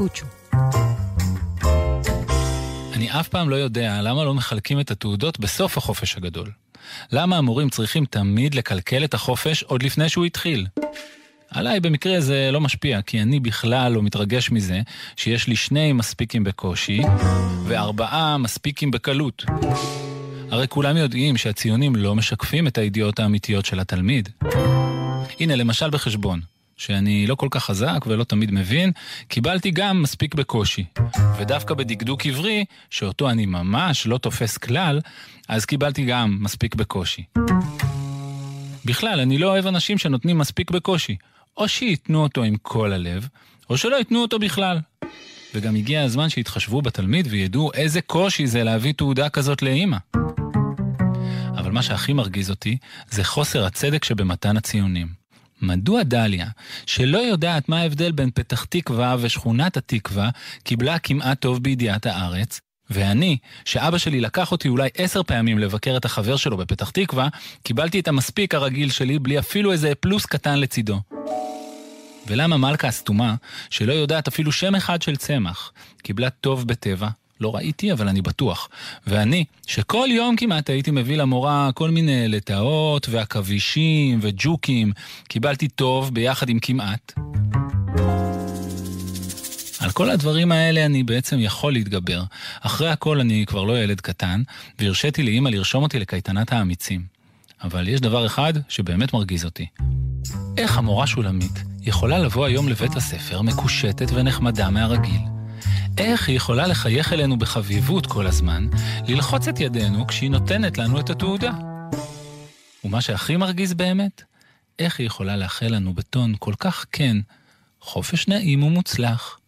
פוצ'ו. 0.03 0.27
אני 2.93 3.11
אף 3.21 3.29
פעם 3.29 3.49
לא 3.49 3.57
יודע 3.57 4.03
למה 4.03 4.25
לא 4.25 4.35
מחלקים 4.35 4.81
את 4.81 4.91
התעודות 4.91 5.41
בסוף 5.41 5.79
החופש 5.79 6.17
הגדול. 6.17 6.51
למה 7.13 7.37
המורים 7.37 7.71
צריכים 7.71 8.05
תמיד 8.05 8.55
לקלקל 8.55 9.05
את 9.05 9.15
החופש 9.15 9.63
עוד 9.63 9.83
לפני 9.83 10.09
שהוא 10.09 10.25
התחיל? 10.25 10.67
עליי 11.51 11.81
במקרה 11.81 12.21
זה 12.21 12.51
לא 12.53 12.61
משפיע, 12.61 13.03
כי 13.03 13.23
אני 13.23 13.41
בכלל 13.41 13.93
לא 13.93 14.03
מתרגש 14.03 14.51
מזה 14.51 14.81
שיש 15.17 15.49
לי 15.49 15.57
שני 15.57 15.93
מספיקים 15.93 16.45
בקושי 16.45 17.01
וארבעה 17.65 18.39
מספיקים 18.39 18.91
בקלות. 18.91 19.45
הרי 20.51 20.69
כולם 20.69 20.97
יודעים 20.97 21.37
שהציונים 21.37 21.97
לא 21.97 22.15
משקפים 22.15 22.67
את 22.67 22.79
הידיעות 22.79 23.21
האמיתיות 23.21 23.67
של 23.67 23.81
התלמיד. 23.81 24.29
הנה, 25.41 25.57
למשל 25.57 25.91
בחשבון, 25.91 26.41
שאני 26.83 27.27
לא 27.27 27.35
כל 27.35 27.49
כך 27.51 27.65
חזק 27.65 28.05
ולא 28.07 28.25
תמיד 28.25 28.51
מבין, 28.53 28.93
קיבלתי 29.29 29.71
גם 29.71 30.03
מספיק 30.03 30.35
בקושי. 30.35 30.85
ודווקא 31.39 31.75
בדקדוק 31.75 32.27
עברי, 32.27 32.65
שאותו 32.91 33.31
אני 33.31 33.47
ממש 33.47 34.07
לא 34.07 34.19
תופס 34.19 34.59
כלל, 34.59 35.01
אז 35.49 35.65
קיבלתי 35.65 36.05
גם 36.05 36.39
מספיק 36.41 36.75
בקושי. 36.75 37.25
בכלל, 38.85 39.21
אני 39.21 39.39
לא 39.39 39.49
אוהב 39.49 39.67
אנשים 39.67 39.99
שנותנים 39.99 40.39
מספיק 40.39 40.71
בקושי. 40.71 41.17
או 41.57 41.69
שייתנו 41.69 42.23
אותו 42.23 42.43
עם 42.43 42.57
כל 42.63 42.93
הלב, 42.93 43.29
או 43.71 43.77
שלא 43.77 43.97
ייתנו 43.97 44.23
אותו 44.23 44.39
בכלל. 44.39 44.79
וגם 45.55 45.77
הגיע 45.77 46.03
הזמן 46.03 46.29
שיתחשבו 46.29 46.83
בתלמיד 46.83 47.29
וידעו 47.31 47.71
איזה 47.75 48.01
קושי 48.01 48.47
זה 48.47 48.65
להביא 48.65 48.93
תעודה 48.93 49.29
כזאת 49.29 49.63
לאימא. 49.63 49.97
אבל 51.57 51.71
מה 51.71 51.83
שהכי 51.83 52.13
מרגיז 52.13 52.51
אותי, 52.51 52.77
זה 53.11 53.25
חוסר 53.25 53.65
הצדק 53.65 54.05
שבמתן 54.05 54.57
הציונים. 54.57 55.22
מדוע 55.63 56.03
דליה, 56.03 56.47
שלא 56.87 57.19
יודעת 57.19 57.69
מה 57.69 57.81
ההבדל 57.81 58.13
בין 58.13 58.31
פתח 58.35 58.65
תקווה 58.65 59.17
ושכונת 59.21 59.77
התקווה, 59.77 60.31
קיבלה 60.63 60.99
כמעט 60.99 61.41
טוב 61.41 61.63
בידיעת 61.63 62.07
הארץ, 62.07 62.61
ואני, 62.91 63.37
שאבא 63.65 63.99
שלי 63.99 64.21
לקח 64.21 64.53
אותי 64.53 64.69
אולי 64.69 64.89
עשר 64.97 65.23
פעמים 65.23 65.59
לבקר 65.59 65.97
את 65.97 66.05
החבר 66.05 66.37
שלו 66.37 66.57
בפתח 66.57 66.91
תקווה, 66.91 67.29
קיבלתי 67.63 68.01
את 68.01 68.09
המספיק 68.09 68.55
הרגיל 68.55 68.91
שלי 68.91 69.19
בלי 69.19 69.39
אפילו 69.39 69.73
איזה 69.73 69.95
פלוס 70.01 70.27
קטן 70.27 70.59
לצידו. 70.59 71.01
ולמה 72.27 72.57
מלכה 72.57 72.89
הסתומה, 72.89 73.35
שלא 73.71 73.93
יודעת 73.93 74.29
אפילו 74.29 74.53
שם 74.53 74.75
אחד 74.75 75.03
של 75.03 75.17
צמח, 75.17 75.73
קיבלה 76.03 76.31
טוב 76.31 76.69
בטבע, 76.69 77.09
לא 77.43 77.55
ראיתי, 77.55 77.93
אבל 77.93 78.09
אני 78.09 78.23
בטוח. 78.23 78.69
ואני, 79.07 79.45
שכל 79.67 80.09
יום 80.11 80.37
כמעט 80.37 80.71
הייתי 80.71 80.91
מביא 80.91 81.17
למורה 81.17 81.71
כל 81.75 81.91
מיני 81.91 82.29
לטאות 82.29 83.09
ועכבישים 83.11 84.19
וג'וקים, 84.23 84.93
קיבלתי 85.29 85.69
טוב 85.69 86.15
ביחד 86.15 86.49
עם 86.49 86.59
כמעט. 86.59 87.13
על 89.81 89.91
כל 89.91 90.11
הדברים 90.11 90.53
האלה 90.53 90.87
אני 90.87 91.03
בעצם 91.03 91.37
יכול 91.41 91.73
להתגבר. 91.73 92.23
אחרי 92.61 92.89
הכל 92.91 93.21
אני 93.21 93.45
כבר 93.47 93.65
לא 93.65 93.83
ילד 93.83 94.01
קטן, 94.01 94.43
והרשיתי 94.79 95.23
לאימא 95.23 95.49
לרשום 95.49 95.83
אותי 95.83 95.99
לקייטנת 95.99 96.53
האמיצים. 96.53 97.03
אבל 97.65 97.89
יש 97.89 98.01
דבר 98.01 98.27
אחד 98.27 98.53
שבאמת 98.69 99.13
מרגיז 99.13 99.45
אותי. 99.45 99.67
איך 100.57 100.79
המורה 100.79 101.07
שולמית 101.07 101.63
יכולה 101.81 102.19
לבוא 102.19 102.47
היום 102.47 102.69
לבית 102.69 102.97
הספר 102.97 103.43
מקושטת 103.43 104.07
ונחמדה 104.15 104.71
מהרגיל? 104.71 105.21
איך 105.99 106.29
היא 106.29 106.37
יכולה 106.37 106.67
לחייך 106.67 107.13
אלינו 107.13 107.39
בחביבות 107.39 108.07
כל 108.07 108.27
הזמן, 108.27 108.69
ללחוץ 109.09 109.49
את 109.49 109.61
ידינו 109.61 110.07
כשהיא 110.07 110.31
נותנת 110.31 110.79
לנו 110.79 111.01
את 111.01 111.11
התעודה? 111.11 111.51
ומה 112.85 113.01
שהכי 113.01 113.37
מרגיז 113.37 113.75
באמת, 113.75 114.23
איך 114.79 114.99
היא 114.99 115.07
יכולה 115.07 115.37
לאחל 115.37 115.67
לנו 115.69 115.95
בטון 115.95 116.35
כל 116.39 116.55
כך 116.59 116.87
כן, 116.93 117.17
חופש 117.81 118.29
נעים 118.29 118.63
ומוצלח? 118.63 119.39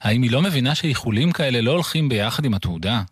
האם 0.00 0.22
היא 0.22 0.30
לא 0.30 0.42
מבינה 0.42 0.74
שאיחולים 0.74 1.32
כאלה 1.32 1.60
לא 1.60 1.70
הולכים 1.70 2.08
ביחד 2.08 2.44
עם 2.44 2.54
התעודה? 2.54 3.02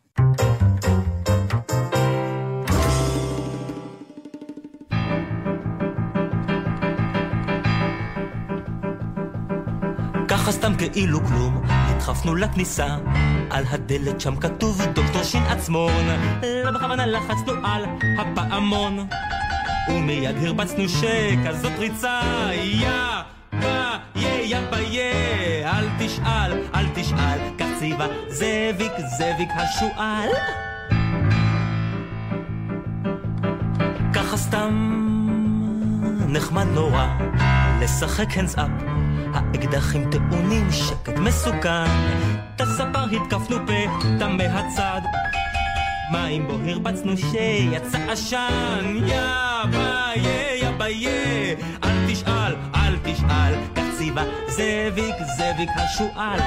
ככה 10.29 10.53
סתם 10.53 10.73
כאילו 10.77 11.25
כלום 11.27 11.66
נדחפנו 11.97 12.35
לכניסה, 12.35 12.97
על 13.51 13.65
הדלת 13.71 14.21
שם 14.21 14.37
כתוב 14.37 14.83
דוקטור 14.93 15.23
שין 15.23 15.43
עצמון, 15.43 15.93
לא 16.65 16.71
בכוונה 16.71 17.07
לחצנו 17.07 17.53
על 17.65 17.85
הפעמון, 18.19 19.07
ומיד 19.89 20.37
הרבצנו 20.37 20.89
שכזאת 20.89 21.73
ריצה, 21.79 22.21
יא! 22.55 22.89
בא, 23.53 23.97
יא, 24.17 24.29
יא, 24.29 24.59
בא, 24.71 24.79
יא, 24.79 25.67
אל 25.67 25.89
תשאל, 25.99 26.53
אל 26.75 26.87
תשאל, 26.95 27.39
כך 27.59 27.67
ציווה 27.79 28.07
זאביק, 28.29 28.93
זאביק 29.19 29.49
השועל. 29.57 30.29
ככה 34.15 34.37
סתם 34.37 34.73
נחמד 36.29 36.67
נורא, 36.67 37.07
לשחק 37.81 38.27
הנדס 38.37 38.55
האקדחים 39.37 40.11
טעונים, 40.11 40.73
שקט 40.73 41.19
מסוכן. 41.19 41.85
את 42.57 42.61
הספר 42.61 43.05
התקפנו 43.13 43.57
פתע 43.67 44.29
מהצד, 44.29 45.01
מים 46.13 46.47
בו 46.47 46.59
הרבצנו 46.67 47.17
שיצא 47.17 47.99
עשן, 48.11 48.97
יא 49.07 49.21
בא, 49.73 50.11
יא, 50.17 50.87
יא, 50.89 51.55
אל 51.85 52.07
תשאל, 52.09 52.55
אל 52.75 52.97
תשאל, 53.03 53.55
כך 53.75 53.85
ציווה 53.99 54.25
זאביק, 54.49 55.15
זאביק 55.37 55.71
השועל. 55.77 56.41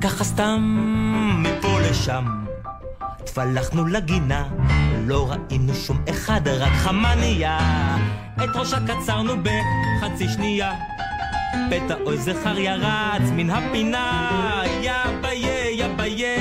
ככה 0.00 0.24
סתם 0.24 0.62
מפה 1.42 1.80
לשם, 1.80 2.41
טפלחנו 3.32 3.86
לגינה, 3.86 4.44
לא 5.06 5.30
ראינו 5.30 5.74
שום 5.74 6.00
אחד, 6.10 6.48
רק 6.48 6.72
חמניה. 6.72 7.58
את 8.44 8.56
ראשה 8.56 8.76
קצרנו 8.86 9.32
בחצי 9.42 10.28
שנייה. 10.28 10.72
פתע 11.70 11.94
אוי 12.06 12.18
זכר 12.18 12.58
ירץ 12.58 13.22
מן 13.32 13.50
הפינה, 13.50 14.62
יא 14.82 14.92
ביה, 15.20 15.70
יא 15.70 15.86
ביה, 15.96 16.36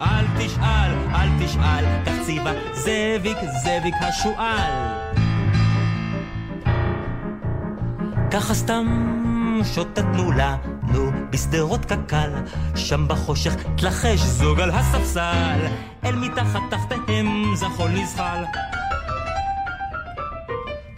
אל 0.00 0.24
תשאל, 0.38 0.92
אל 1.14 1.28
תשאל, 1.44 1.84
כך 2.06 2.12
ציווה 2.26 2.52
זאביק, 2.72 3.38
זאביק 3.64 3.94
השועל. 4.00 4.72
ככה 8.30 8.54
סתם 8.54 8.86
שוטטנו 9.74 10.32
לנו 10.88 11.10
בשדרות 11.30 11.84
קק"ל, 11.84 12.30
שם 12.74 13.08
בחושך 13.08 13.54
תלחש 13.76 14.18
זוג 14.18 14.60
על 14.60 14.70
הספסל, 14.70 15.60
אל 16.04 16.14
מתחת 16.14 16.60
תחתיהם 16.70 17.54
זחול 17.54 17.90
נזחל. 17.90 18.44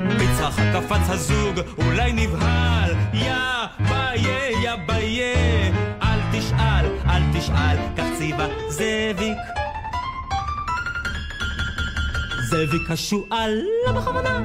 בצרחה 0.01 0.62
קפץ 0.72 1.11
הזוג, 1.11 1.61
אולי 1.78 2.12
נבהל, 2.12 2.95
יא 3.12 3.35
ביה, 3.78 4.51
יא 4.62 4.74
ביה, 4.87 5.70
אל 6.03 6.20
תשאל, 6.32 6.87
אל 7.09 7.22
תשאל, 7.39 7.76
כך 7.97 8.05
ציווה 8.18 8.47
זאביק. 8.68 9.39
זאביק 12.51 12.91
השועל, 12.91 13.62
לא 13.87 13.93
בכוונה, 13.93 14.41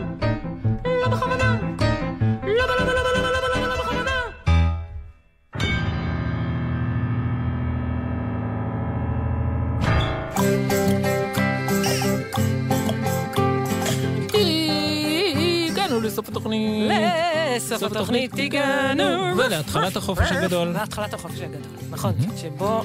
התוכנית. 16.54 16.92
לסוף 17.56 17.84
התוכנית 17.84 18.32
הגענו. 18.38 19.38
ולהתחלת 19.38 19.96
החופש 19.96 20.32
הגדול. 20.32 20.68
להתחלת 20.68 21.14
החופש 21.14 21.40
הגדול, 21.40 21.62
נכון, 21.90 22.14
שבו... 22.38 22.84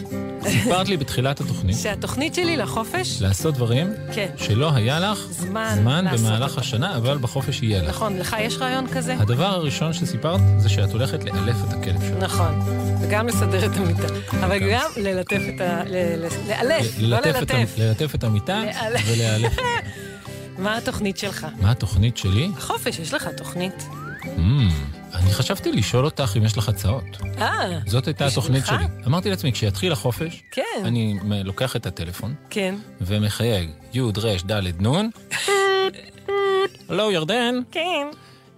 סיפרת 0.48 0.88
לי 0.88 0.96
בתחילת 0.96 1.40
התוכנית 1.40 1.76
שהתוכנית 1.76 2.34
שלי 2.34 2.56
לחופש, 2.56 3.22
לעשות 3.22 3.54
דברים 3.54 3.92
כן, 4.14 4.28
שלא 4.36 4.74
היה 4.74 5.00
לך 5.00 5.18
זמן 5.30 5.74
זמן 5.80 6.04
במהלך. 6.12 6.58
השנה, 6.58 6.96
אבל 6.96 7.18
בחופש 7.18 7.62
יהיה 7.62 7.82
לך. 7.82 7.88
נכון, 7.88 8.18
לך 8.18 8.36
יש 8.40 8.56
רעיון 8.56 8.86
כזה? 8.86 9.14
הדבר 9.18 9.46
הראשון 9.46 9.92
שסיפרת 9.92 10.40
זה 10.58 10.68
שאת 10.68 10.92
הולכת 10.92 11.24
לאלף 11.24 11.56
את 11.68 11.72
הכלב 11.72 12.00
שלך. 12.00 12.22
נכון, 12.22 12.60
וגם 13.00 13.26
לסדר 13.26 13.66
את 13.66 13.76
המיטה, 13.76 14.06
אבל 14.30 14.70
גם 14.72 14.90
ללטף 14.96 15.40
את 15.54 15.60
ה... 15.60 15.82
לאלף, 16.48 16.94
לא 16.98 17.16
ללטף 17.16 17.78
ללטף. 17.78 18.14
את 18.14 18.24
המיטה 18.24 18.62
לאלף. 18.64 19.02
ולאלף. 19.06 19.56
מה 20.58 20.76
התוכנית 20.76 21.16
שלך? 21.16 21.46
מה 21.60 21.70
התוכנית 21.70 22.16
שלי? 22.16 22.48
חופש, 22.58 22.98
יש 22.98 23.14
לך 23.14 23.28
תוכנית? 23.36 23.88
Mm, 24.22 24.28
אני 25.14 25.32
חשבתי 25.32 25.72
לשאול 25.72 26.04
אותך 26.04 26.34
אם 26.38 26.44
יש 26.44 26.58
לך 26.58 26.68
הצעות. 26.68 27.04
אה, 27.38 27.78
זאת 27.86 28.06
הייתה? 28.06 28.26
התוכנית 28.26 28.66
שלי. 28.66 28.84
אמרתי 29.06 29.30
לעצמי, 29.30 29.52
כשיתחיל 29.52 29.92
החופש, 29.92 30.42
כן, 30.50 30.62
אני 30.84 31.18
לוקח 31.44 31.76
את 31.76 31.86
הטלפון 31.86 32.34
כן, 32.50 32.74
ומחייג 33.00 33.70
י' 33.94 34.00
ר' 34.00 34.36
ד' 34.46 34.86
נ'. 34.86 35.10
הלו, 36.88 37.10
ירדן. 37.10 37.54
כן. 37.70 38.06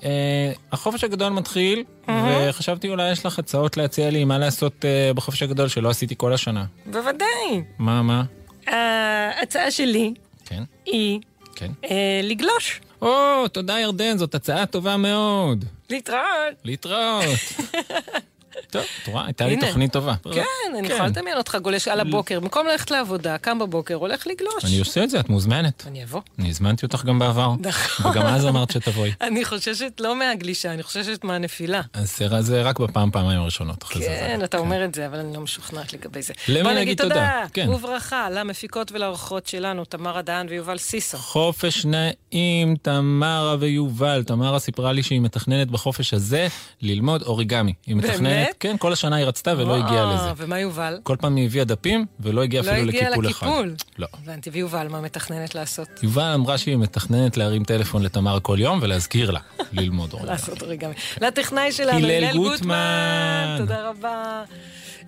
אה, 0.04 0.52
החופש 0.72 1.04
הגדול 1.04 1.32
מתחיל, 1.32 1.84
וחשבתי 2.08 2.88
אולי 2.88 3.12
יש 3.12 3.26
לך 3.26 3.38
הצעות 3.38 3.76
להציע 3.76 4.10
לי 4.10 4.24
מה 4.24 4.38
לעשות 4.38 4.84
אה, 4.84 5.14
בחופש 5.14 5.42
הגדול 5.42 5.68
שלא 5.68 5.90
עשיתי 5.90 6.14
כל 6.18 6.32
השנה. 6.32 6.64
בוודאי. 6.86 7.62
מה, 7.78 8.02
מה? 8.02 8.22
ההצעה 8.66 9.70
שלי 9.70 10.14
כן, 10.44 10.62
היא 10.86 11.20
כן. 11.56 11.70
אה, 11.90 12.20
לגלוש, 12.22 12.80
או, 13.02 13.48
תודה 13.48 13.80
ירדן, 13.80 14.18
זאת 14.18 14.34
הצעה 14.34 14.66
טובה 14.66 14.96
מאוד. 14.96 15.64
להתראות. 15.90 16.54
להתראות. 16.64 17.24
טוב, 18.70 18.82
את 19.02 19.08
רואה, 19.08 19.24
הייתה 19.26 19.46
לי. 19.46 19.56
תוכנית 19.56 19.92
טובה. 19.92 20.14
כן, 20.34 20.42
אני 20.78 20.88
יכולה 20.88 21.06
לדמיין 21.06 21.36
אותך 21.36 21.58
גולש 21.62 21.88
על 21.88 22.00
הבוקר, 22.00 22.40
במקום 22.40 22.66
ללכת 22.66 22.90
לעבודה, 22.90 23.38
קם 23.38 23.58
בבוקר, 23.58 23.94
הולך 23.94 24.26
לגלוש. 24.26 24.64
אני 24.64 24.78
עושה 24.78 25.04
את 25.04 25.10
זה, 25.10 25.20
את 25.20 25.28
מוזמנת. 25.28 25.84
אני 25.86 26.04
אבוא. 26.04 26.20
אני 26.38 26.48
הזמנתי 26.50 26.86
אותך 26.86 27.04
גם 27.04 27.18
בעבר. 27.18 27.52
נכון. 27.60 28.10
וגם 28.10 28.26
אז 28.26 28.46
אמרת 28.46 28.70
שתבואי. 28.70 29.12
אני 29.20 29.44
חוששת 29.44 29.92
לא 30.00 30.16
מהגלישה, 30.18 30.72
אני 30.72 30.82
חוששת 30.82 31.24
מהנפילה. 31.24 31.80
אז 31.92 32.16
זה- 32.40 32.62
רק 32.62 32.78
בפעם, 32.80 33.10
פעמיים 33.10 33.40
הראשונות. 33.40 33.82
כן, 33.82 34.40
אתה 34.44 34.58
אומר 34.58 34.84
את 34.84 34.94
זה, 34.94 35.06
אבל 35.06 35.18
אני 35.18 35.34
לא 35.34 35.40
משוכנעת 35.40 35.92
לגבי 35.92 36.22
זה. 36.22 36.32
למי 36.48 36.62
בוא 36.62 36.72
נגיד 36.72 37.02
תודה? 37.02 37.42
כן. 37.52 37.68
וברכה 37.68 38.30
למפיקות 38.30 38.92
ולאורחות 38.92 39.46
שלנו, 39.46 39.84
תמרה 39.84 40.22
דהן 40.22 40.46
ויובל 40.50 40.78
סיסו. 40.78 41.18
חופש 41.18 41.86
נעים, 41.86 42.76
תמרה 42.82 43.56
ויובל. 43.58 44.22
תמרה 44.26 44.58
סיפרה 44.58 44.92
לי 44.92 45.02
שהיא 45.02 45.20
מתכננת 45.20 45.68
בחופש 45.70 46.14
הזה 46.14 46.48
ללמוד 46.82 47.22
אוריגמי. 47.22 47.72
היא 47.86 47.96
מתכננת? 47.96 48.55
כן, 48.60 48.76
כל 48.78 48.92
השנה 48.92 49.16
היא 49.16 49.26
רצתה 49.26 49.54
ולא 49.58 49.76
הגיעה 49.76 50.14
לזה. 50.14 50.32
ומה 50.36 50.60
יובל? 50.60 50.98
כל 51.02 51.16
פעם 51.20 51.36
היא 51.36 51.46
הביאה 51.46 51.64
דפים 51.64 52.06
ולא 52.20 52.42
הגיעה 52.42 52.62
לא 52.64 52.70
אפילו 52.70 52.88
הגיעה 52.88 53.10
לקיפול 53.10 53.26
אחד. 53.30 53.46
לקיפול. 53.46 53.74
לא. 53.98 54.06
הבנתי, 54.22 54.50
ויובל, 54.50 54.88
מה 54.88 55.00
מתכננת 55.00 55.54
לעשות? 55.54 55.88
יובל 56.02 56.32
אמרה 56.34 56.58
שהיא 56.58 56.76
מתכננת 56.76 57.36
להרים 57.36 57.64
טלפון 57.64 58.02
לתמרה 58.02 58.40
כל 58.40 58.56
יום 58.60 58.78
ולהזכיר 58.82 59.30
לה 59.30 59.40
ללמוד 59.72 60.12
אוריגמי. 60.12 60.30
לעשות 60.32 60.62
אוריגמי. 60.62 60.94
לטכנאי 61.20 61.72
שלנו, 61.72 61.98
הלל. 61.98 62.32
גוטמן. 62.36 63.56
תודה 63.58 63.90
רבה. 63.90 64.42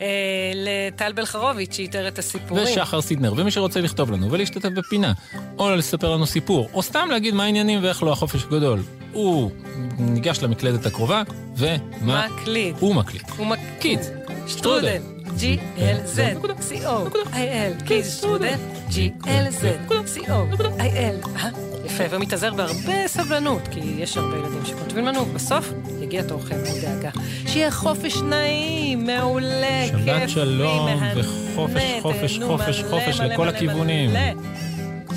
אה, 0.02 0.06
לטל 0.54 1.12
בלחרוביץ' 1.12 1.74
שאיתר 1.74 2.08
את 2.08 2.18
הסיפורים. 2.18 2.64
ושחר 2.64 3.00
סידנר, 3.00 3.32
ומי 3.36 3.50
שרוצה 3.50 3.80
לכתוב 3.80 4.12
לנו 4.12 4.30
ולהשתתף 4.30 4.68
בפינה, 4.68 5.12
או 5.58 5.70
לספר 5.70 6.14
לנו 6.14 6.26
סיפור, 6.26 6.68
או 6.72 6.82
סתם 6.82 7.08
להגיד 7.10 7.34
מה 7.34 7.44
העניינים 7.44 7.82
ואיך 7.82 8.02
לא 8.02 8.12
החופש 8.12 8.44
הגדול, 8.44 8.80
הוא 9.12 9.50
ניגש 9.98 10.42
למקלדת 10.42 10.86
הקרובה, 10.86 11.22
ומה? 11.56 12.26
מקליט. 12.26 12.76
הוא 12.78 12.94
מקליט. 12.94 13.30
הוא 13.36 13.46
מקליט. 13.46 14.00
שטרודל. 14.48 15.02
G-L-Z-C-O-I-L. 15.26 17.84
קיז 17.86 18.16
שטרודל. 18.16 18.54
G-L-Z-C-O-I-L. 18.90 21.28
אה, 21.36 21.48
יפה, 21.84 22.04
ומתאזר 22.10 22.54
בהרבה 22.54 23.08
סבלנות, 23.08 23.62
כי 23.70 23.80
יש 23.98 24.16
הרבה 24.16 24.36
ילדים 24.36 24.64
שכותבים 24.64 25.06
לנו, 25.06 25.24
בסוף 25.24 25.72
יגיע 26.00 26.22
תורכם, 26.22 26.54
אל 26.54 26.80
דאגה. 26.82 27.10
שיהיה 27.46 27.70
חופש 27.70 28.16
נעים, 28.16 29.06
מעולה, 29.06 29.84
כיפי, 29.86 30.04
שבת 30.04 30.28
שלום, 30.28 30.88
וחופש, 31.16 31.82
חופש, 32.02 32.38
חופש, 32.38 32.82
חופש 32.90 33.20
לכל 33.20 33.48
הכיוונים. 33.48 34.10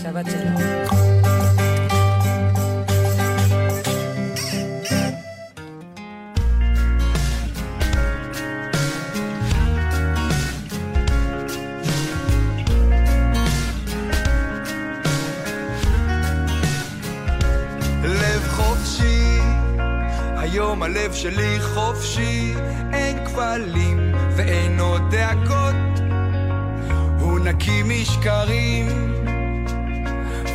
שבת 0.03 0.25
שלום. 0.25 1.10
היום 20.51 20.83
הלב 20.83 21.13
שלי 21.13 21.59
חופשי, 21.61 22.53
אין 22.93 23.25
כבלים 23.25 24.15
ואין 24.35 24.79
עוד 24.79 25.01
דאגות, 25.11 25.99
הוא 27.19 27.39
נקי 27.39 27.83
משקרים 27.83 28.87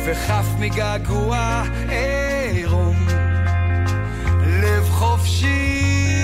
וחף 0.05 0.45
מגעגוע 0.59 1.63
עירום. 1.89 3.07
לב 4.45 4.89
חופשי 4.89 6.21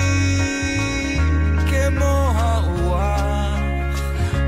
כמו 1.70 2.30
הרוח 2.34 4.00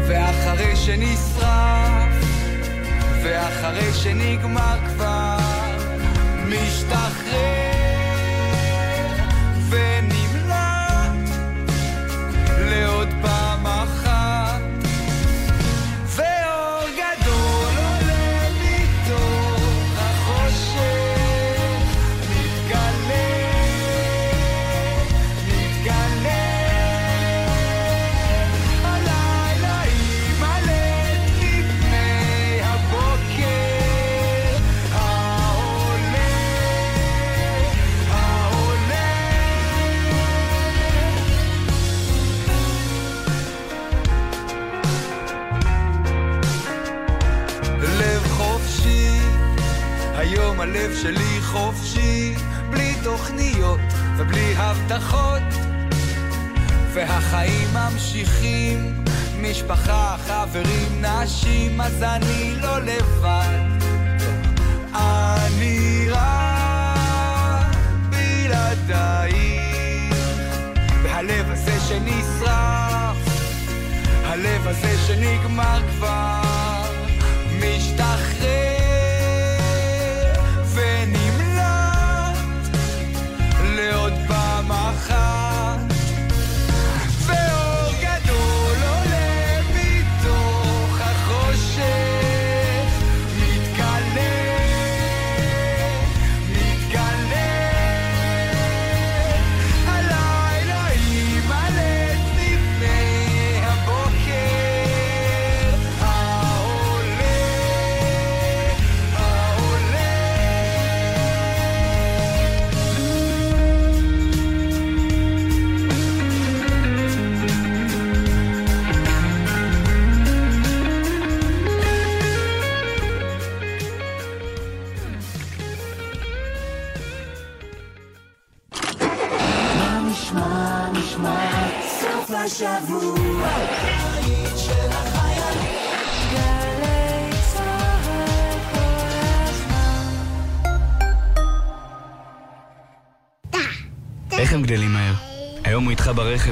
ואחרי 0.09 0.77
שנשרף 0.77 2.25
ואחרי 3.23 3.93
שנגמר 3.93 4.66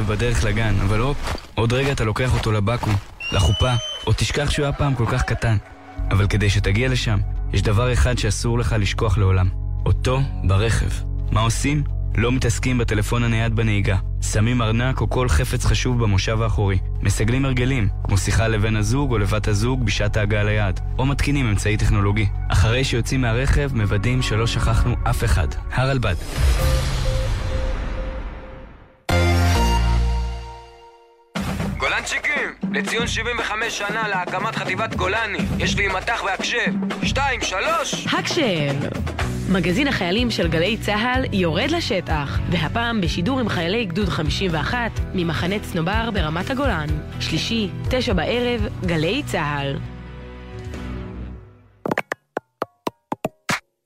איתך 0.05 0.11
ברכב 0.11 0.25
בדרך 0.25 0.45
לגן, 0.45 0.75
אבל 0.81 1.01
הופ, 1.01 1.37
עוד 1.55 1.73
רגע 1.73 1.93
אתה 1.93 2.05
לוקח 2.05 2.35
אותו 2.35 2.53
לבקו"ם, 2.53 2.95
לחופה, 3.33 3.73
או 4.07 4.13
תשכח 4.13 4.51
שהוא 4.51 4.65
היה 4.65 4.73
פעם 4.73 4.95
כל 4.95 5.07
כך 5.07 5.23
קטן. 5.23 5.57
אבל 6.11 6.27
כדי 6.27 6.51
שתגיע 6.51 6.89
לשם, 6.89 7.19
יש 7.53 7.63
דבר 7.63 7.93
אחד 7.93 8.19
שאסור 8.19 8.59
לך 8.59 8.77
לשכוח 8.79 9.19
לעולם. 9.19 9.49
אותו 9.87 10.21
ברכב. 10.45 10.91
מה 11.33 11.41
עושים? 11.41 11.85
לא 12.17 12.33
מתעסקים 12.33 12.79
בטלפון 12.79 13.25
הנייד 13.25 13.57
בנהיגה. 13.57 13.97
שמים 14.23 14.63
ארנק 14.63 15.01
או 15.01 15.11
כל 15.11 15.29
חפץ 15.29 15.65
חשוב 15.65 16.03
במושב 16.03 16.43
האחורי. 16.43 16.79
מסגלים 17.03 17.45
הרגלים, 17.45 17.89
כמו 18.05 18.19
שיחה 18.19 18.49
לבן 18.49 18.77
הזוג 18.77 19.11
או 19.11 19.19
לבת 19.19 19.49
הזוג 19.49 19.85
בשעת 19.85 20.17
ההגעה 20.17 20.45
ליעד. 20.45 20.81
או 20.99 21.07
מתקינים 21.07 21.47
אמצעי 21.47 21.77
טכנולוגי. 21.77 22.27
אחרי 22.49 22.85
שיוצאים 22.85 23.21
מהרכב, 23.21 23.71
מוודאים 23.75 24.23
שלא 24.23 24.47
שכחנו 24.47 24.97
אף 25.11 25.25
אחד. 25.25 25.49
הרלב"ד. 25.73 26.17
לציון 32.95 33.07
75 33.07 33.79
שנה 33.79 34.09
להקמת 34.09 34.55
חטיבת 34.55 34.95
גולני, 34.95 35.39
יש 35.59 35.77
לי 35.77 35.89
מטח 35.89 36.23
והקשב. 36.25 36.73
שתיים, 37.03 37.41
שלוש! 37.41 38.07
הקשב! 38.07 38.75
מגזין 39.49 39.89
החיילים 39.89 40.31
של 40.31 40.49
גלי 40.49 40.77
צה"ל 40.77 41.25
יורד 41.33 41.71
לשטח, 41.71 42.39
והפעם 42.51 43.01
בשידור 43.01 43.41
עם 43.41 43.49
חיילי 43.49 43.85
גדוד 43.85 44.09
51 44.09 44.91
ממחנה 45.15 45.55
צנובר 45.59 46.11
ברמת 46.11 46.51
הגולן. 46.51 46.87
שלישי, 47.21 47.69
תשע 47.91 48.13
בערב, 48.13 48.69
גלי 48.87 49.23
צה"ל. 49.27 49.79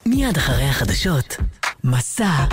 מיד 0.06 0.36
אחרי 0.36 0.64
החדשות, 0.64 1.36
מסע 1.84 2.44